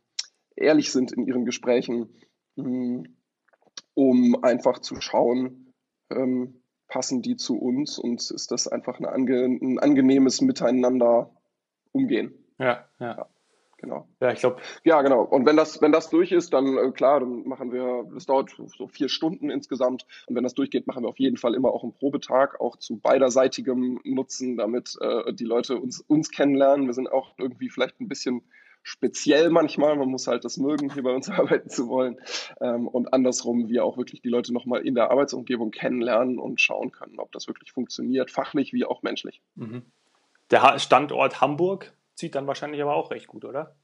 [0.56, 2.10] ehrlich sind in ihren Gesprächen,
[2.56, 3.16] hm,
[3.94, 5.74] um einfach zu schauen,
[6.10, 11.32] ähm, passen die zu uns und ist das einfach ein, ange ein angenehmes Miteinander
[11.92, 12.34] umgehen.
[12.58, 12.86] ja.
[13.00, 13.18] ja.
[13.18, 13.30] ja
[13.80, 14.08] genau.
[14.22, 14.58] Ja, ich glaube.
[14.84, 15.24] Ja, genau.
[15.24, 18.52] Und wenn das, wenn das durch ist, dann äh, klar, dann machen wir, das dauert
[18.78, 20.06] so vier Stunden insgesamt.
[20.28, 22.98] Und wenn das durchgeht, machen wir auf jeden Fall immer auch einen Probetag, auch zu
[22.98, 26.86] beiderseitigem Nutzen, damit äh, die Leute uns, uns kennenlernen.
[26.86, 28.44] Wir sind auch irgendwie vielleicht ein bisschen
[28.84, 29.96] speziell manchmal.
[29.96, 32.18] Man muss halt das mögen, hier bei uns arbeiten zu wollen.
[32.62, 36.92] Ähm, und andersrum, wir auch wirklich die Leute nochmal in der Arbeitsumgebung kennenlernen und schauen
[36.92, 39.42] können, ob das wirklich funktioniert, fachlich wie auch menschlich.
[39.56, 39.84] Mhm.
[40.52, 43.76] Der Standort Hamburg zieht dann wahrscheinlich aber auch recht gut, oder?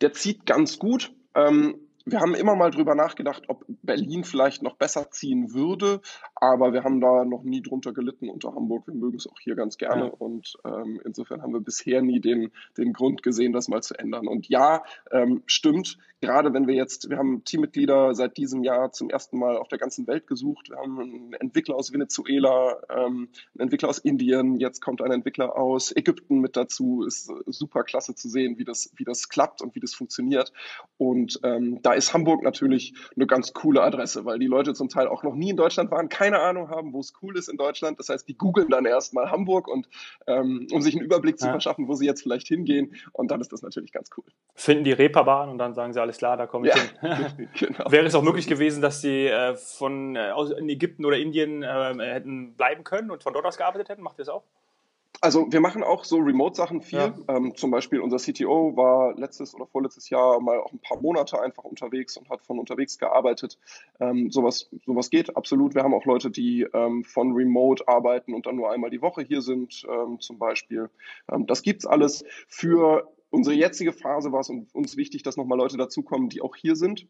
[0.00, 1.12] Der zieht ganz gut.
[1.34, 6.00] Ähm, wir haben immer mal drüber nachgedacht, ob Berlin vielleicht noch besser ziehen würde,
[6.36, 8.86] aber wir haben da noch nie drunter gelitten unter Hamburg.
[8.86, 10.12] Wir mögen es auch hier ganz gerne ja.
[10.18, 14.28] und ähm, insofern haben wir bisher nie den, den Grund gesehen, das mal zu ändern.
[14.28, 19.10] Und ja, ähm, stimmt, gerade wenn wir jetzt, wir haben Teammitglieder seit diesem Jahr zum
[19.10, 20.70] ersten Mal auf der ganzen Welt gesucht.
[20.70, 25.56] Wir haben einen Entwickler aus Venezuela, ähm, einen Entwickler aus Indien, jetzt kommt ein Entwickler
[25.56, 27.02] aus Ägypten mit dazu.
[27.04, 30.52] Ist super klasse zu sehen, wie das, wie das klappt und wie das funktioniert.
[30.98, 35.08] Und ähm, da ist Hamburg natürlich eine ganz coole Adresse, weil die Leute zum Teil
[35.08, 37.98] auch noch nie in Deutschland waren, keine Ahnung haben, wo es cool ist in Deutschland.
[37.98, 39.88] Das heißt, die googeln dann erstmal Hamburg und
[40.26, 41.52] ähm, um sich einen Überblick zu ja.
[41.52, 42.94] verschaffen, wo sie jetzt vielleicht hingehen.
[43.12, 44.24] Und dann ist das natürlich ganz cool.
[44.54, 46.82] Finden die Reeperbahn und dann sagen sie, alles klar, da komme ich ja,
[47.36, 47.48] hin.
[47.58, 47.90] genau.
[47.90, 51.62] Wäre es auch möglich gewesen, dass sie äh, von äh, aus in Ägypten oder Indien
[51.62, 54.02] äh, hätten bleiben können und von dort aus gearbeitet hätten?
[54.02, 54.44] Macht ihr das auch?
[55.20, 56.98] Also wir machen auch so Remote-Sachen viel.
[56.98, 57.14] Ja.
[57.28, 61.40] Ähm, zum Beispiel unser CTO war letztes oder vorletztes Jahr mal auch ein paar Monate
[61.40, 63.58] einfach unterwegs und hat von unterwegs gearbeitet.
[63.98, 65.74] Ähm, sowas, sowas geht absolut.
[65.74, 69.22] Wir haben auch Leute, die ähm, von Remote arbeiten und dann nur einmal die Woche
[69.22, 70.90] hier sind, ähm, zum Beispiel.
[71.32, 72.24] Ähm, das gibt's alles.
[72.48, 76.76] Für unsere jetzige Phase war es uns wichtig, dass nochmal Leute dazukommen, die auch hier
[76.76, 77.06] sind,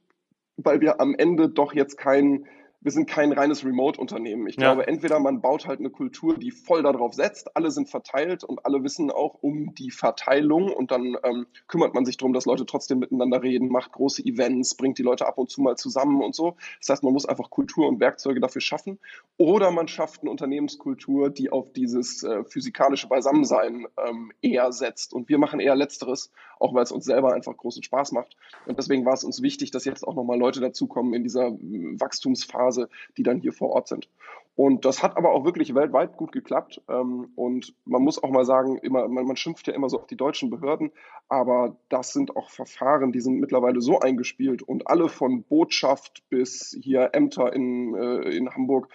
[0.56, 2.46] weil wir am Ende doch jetzt keinen
[2.86, 4.46] wir sind kein reines Remote-Unternehmen.
[4.46, 4.72] Ich ja.
[4.72, 8.64] glaube, entweder man baut halt eine Kultur, die voll darauf setzt, alle sind verteilt und
[8.64, 12.64] alle wissen auch um die Verteilung und dann ähm, kümmert man sich darum, dass Leute
[12.64, 16.36] trotzdem miteinander reden, macht große Events, bringt die Leute ab und zu mal zusammen und
[16.36, 16.54] so.
[16.78, 19.00] Das heißt, man muss einfach Kultur und Werkzeuge dafür schaffen.
[19.36, 25.12] Oder man schafft eine Unternehmenskultur, die auf dieses äh, physikalische Beisammensein ähm, eher setzt.
[25.12, 26.30] Und wir machen eher Letzteres,
[26.60, 28.36] auch weil es uns selber einfach großen Spaß macht.
[28.64, 32.00] Und deswegen war es uns wichtig, dass jetzt auch nochmal Leute dazukommen in dieser äh,
[32.00, 34.08] Wachstumsphase Phase, die dann hier vor Ort sind.
[34.54, 36.80] Und das hat aber auch wirklich weltweit gut geklappt.
[36.88, 40.06] Ähm, und man muss auch mal sagen, immer, man, man, schimpft ja immer so auf
[40.06, 40.92] die deutschen Behörden,
[41.28, 46.76] aber das sind auch Verfahren, die sind mittlerweile so eingespielt und alle von Botschaft bis
[46.82, 48.88] hier Ämter in, äh, in Hamburg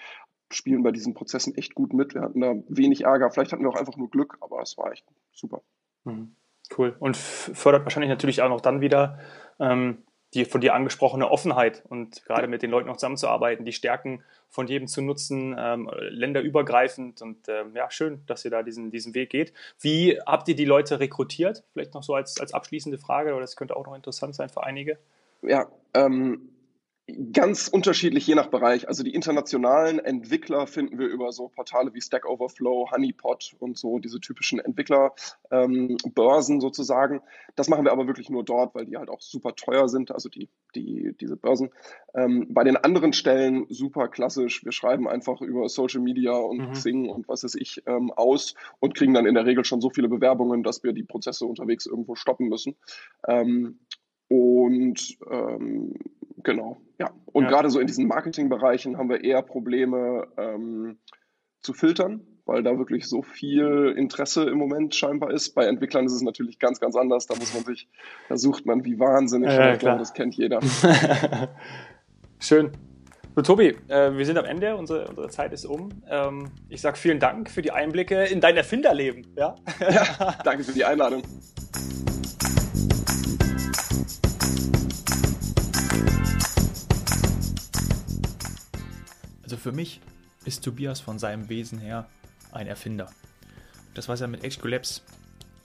[0.51, 2.15] spielen bei diesen Prozessen echt gut mit.
[2.15, 3.29] Wir hatten da wenig Ärger.
[3.29, 5.61] Vielleicht hatten wir auch einfach nur Glück, aber es war echt super.
[6.03, 6.35] Mhm.
[6.75, 6.95] Cool.
[6.99, 9.19] Und fördert wahrscheinlich natürlich auch noch dann wieder
[9.59, 10.03] ähm,
[10.33, 14.67] die von dir angesprochene Offenheit und gerade mit den Leuten noch zusammenzuarbeiten, die Stärken von
[14.67, 19.29] jedem zu nutzen, ähm, länderübergreifend und ähm, ja, schön, dass ihr da diesen, diesen Weg
[19.29, 19.53] geht.
[19.79, 21.63] Wie habt ihr die Leute rekrutiert?
[21.73, 24.63] Vielleicht noch so als, als abschließende Frage, oder das könnte auch noch interessant sein für
[24.63, 24.97] einige.
[25.41, 26.50] Ja, ähm,
[27.33, 28.87] Ganz unterschiedlich je nach Bereich.
[28.87, 33.99] Also die internationalen Entwickler finden wir über so Portale wie Stack Overflow, Honeypot und so,
[33.99, 37.21] diese typischen Entwicklerbörsen ähm, sozusagen.
[37.55, 40.29] Das machen wir aber wirklich nur dort, weil die halt auch super teuer sind, also
[40.29, 41.71] die, die, diese Börsen.
[42.13, 44.63] Ähm, bei den anderen Stellen super klassisch.
[44.63, 46.71] Wir schreiben einfach über Social Media und mhm.
[46.73, 49.89] Xing und was weiß ich ähm, aus und kriegen dann in der Regel schon so
[49.89, 52.75] viele Bewerbungen, dass wir die Prozesse unterwegs irgendwo stoppen müssen.
[53.27, 53.79] Ähm,
[54.27, 55.93] und ähm,
[56.43, 57.11] Genau, ja.
[57.25, 57.49] Und ja.
[57.49, 60.97] gerade so in diesen Marketingbereichen haben wir eher Probleme ähm,
[61.59, 65.53] zu filtern, weil da wirklich so viel Interesse im Moment scheinbar ist.
[65.53, 67.27] Bei Entwicklern ist es natürlich ganz, ganz anders.
[67.27, 67.87] Da muss man sich,
[68.29, 69.49] da sucht man wie wahnsinnig.
[69.51, 70.59] Ja, ich glaube, das kennt jeder.
[72.39, 72.71] Schön.
[73.35, 75.89] So, Tobi, äh, wir sind am Ende, unsere, unsere Zeit ist um.
[76.09, 79.25] Ähm, ich sage vielen Dank für die Einblicke in dein Erfinderleben.
[79.37, 79.55] Ja?
[79.79, 81.21] ja, danke für die Einladung.
[89.43, 90.01] Also für mich
[90.45, 92.07] ist Tobias von seinem Wesen her
[92.51, 93.11] ein Erfinder.
[93.93, 95.03] Das, was er mit HQ Labs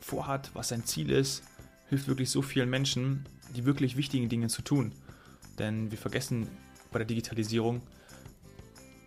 [0.01, 1.43] vorhat, was sein Ziel ist,
[1.89, 4.93] hilft wirklich so vielen Menschen, die wirklich wichtigen Dinge zu tun.
[5.59, 6.49] Denn wir vergessen
[6.91, 7.81] bei der Digitalisierung,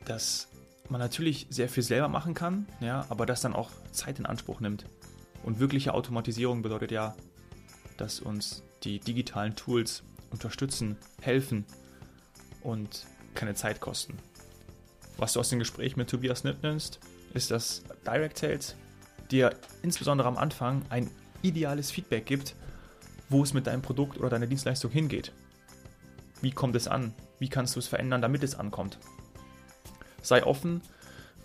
[0.06, 0.48] dass
[0.90, 4.60] man natürlich sehr viel selber machen kann, ja, aber das dann auch Zeit in Anspruch
[4.60, 4.86] nimmt.
[5.44, 7.16] Und wirkliche Automatisierung bedeutet ja,
[7.98, 11.66] dass uns die digitalen Tools unterstützen, helfen
[12.62, 13.06] und
[13.36, 14.18] keine Zeit kosten.
[15.18, 17.00] Was du aus dem Gespräch mit Tobias mitnimmst,
[17.34, 18.76] ist, dass Direct Sales
[19.32, 21.10] dir insbesondere am Anfang ein
[21.42, 22.56] ideales Feedback gibt,
[23.30, 25.32] wo es mit deinem Produkt oder deiner Dienstleistung hingeht.
[26.42, 27.14] Wie kommt es an?
[27.38, 28.98] Wie kannst du es verändern, damit es ankommt?
[30.22, 30.82] Sei offen,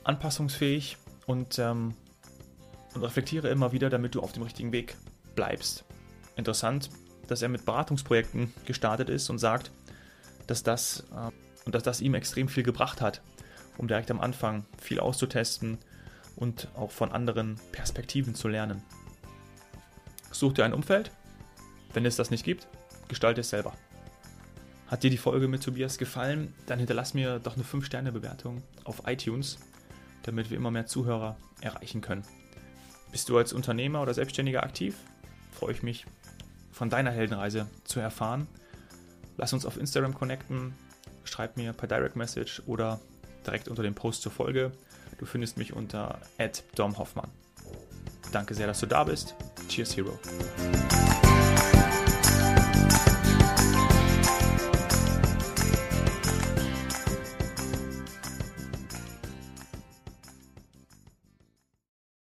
[0.05, 1.95] anpassungsfähig und, ähm,
[2.95, 4.97] und reflektiere immer wieder, damit du auf dem richtigen Weg
[5.35, 5.85] bleibst.
[6.37, 6.91] Interessant,
[7.29, 9.71] dass er mit Beratungsprojekten gestartet ist und sagt,
[10.47, 11.31] dass das, äh,
[11.65, 13.23] und dass das ihm extrem viel gebracht hat,
[13.79, 15.79] um direkt am Anfang viel auszutesten
[16.37, 18.83] und auch von anderen Perspektiven zu lernen.
[20.31, 21.11] Such dir ein Umfeld.
[21.93, 22.67] Wenn es das nicht gibt,
[23.09, 23.73] gestalte es selber.
[24.89, 29.59] Hat dir die Folge mit Tobias gefallen, dann hinterlass mir doch eine 5-Sterne-Bewertung auf iTunes,
[30.25, 32.25] damit wir immer mehr Zuhörer erreichen können.
[33.11, 34.97] Bist du als Unternehmer oder Selbstständiger aktiv?
[35.53, 36.05] Freue ich mich,
[36.75, 38.49] von deiner Heldenreise zu erfahren.
[39.37, 40.75] Lass uns auf Instagram connecten,
[41.25, 43.01] schreib mir per Direct Message oder
[43.47, 44.73] direkt unter dem Post zur Folge.
[45.19, 46.19] Du findest mich unter
[46.75, 47.31] @domhoffmann.
[48.33, 49.35] Danke sehr, dass du da bist.
[49.69, 50.19] Cheers, Hero.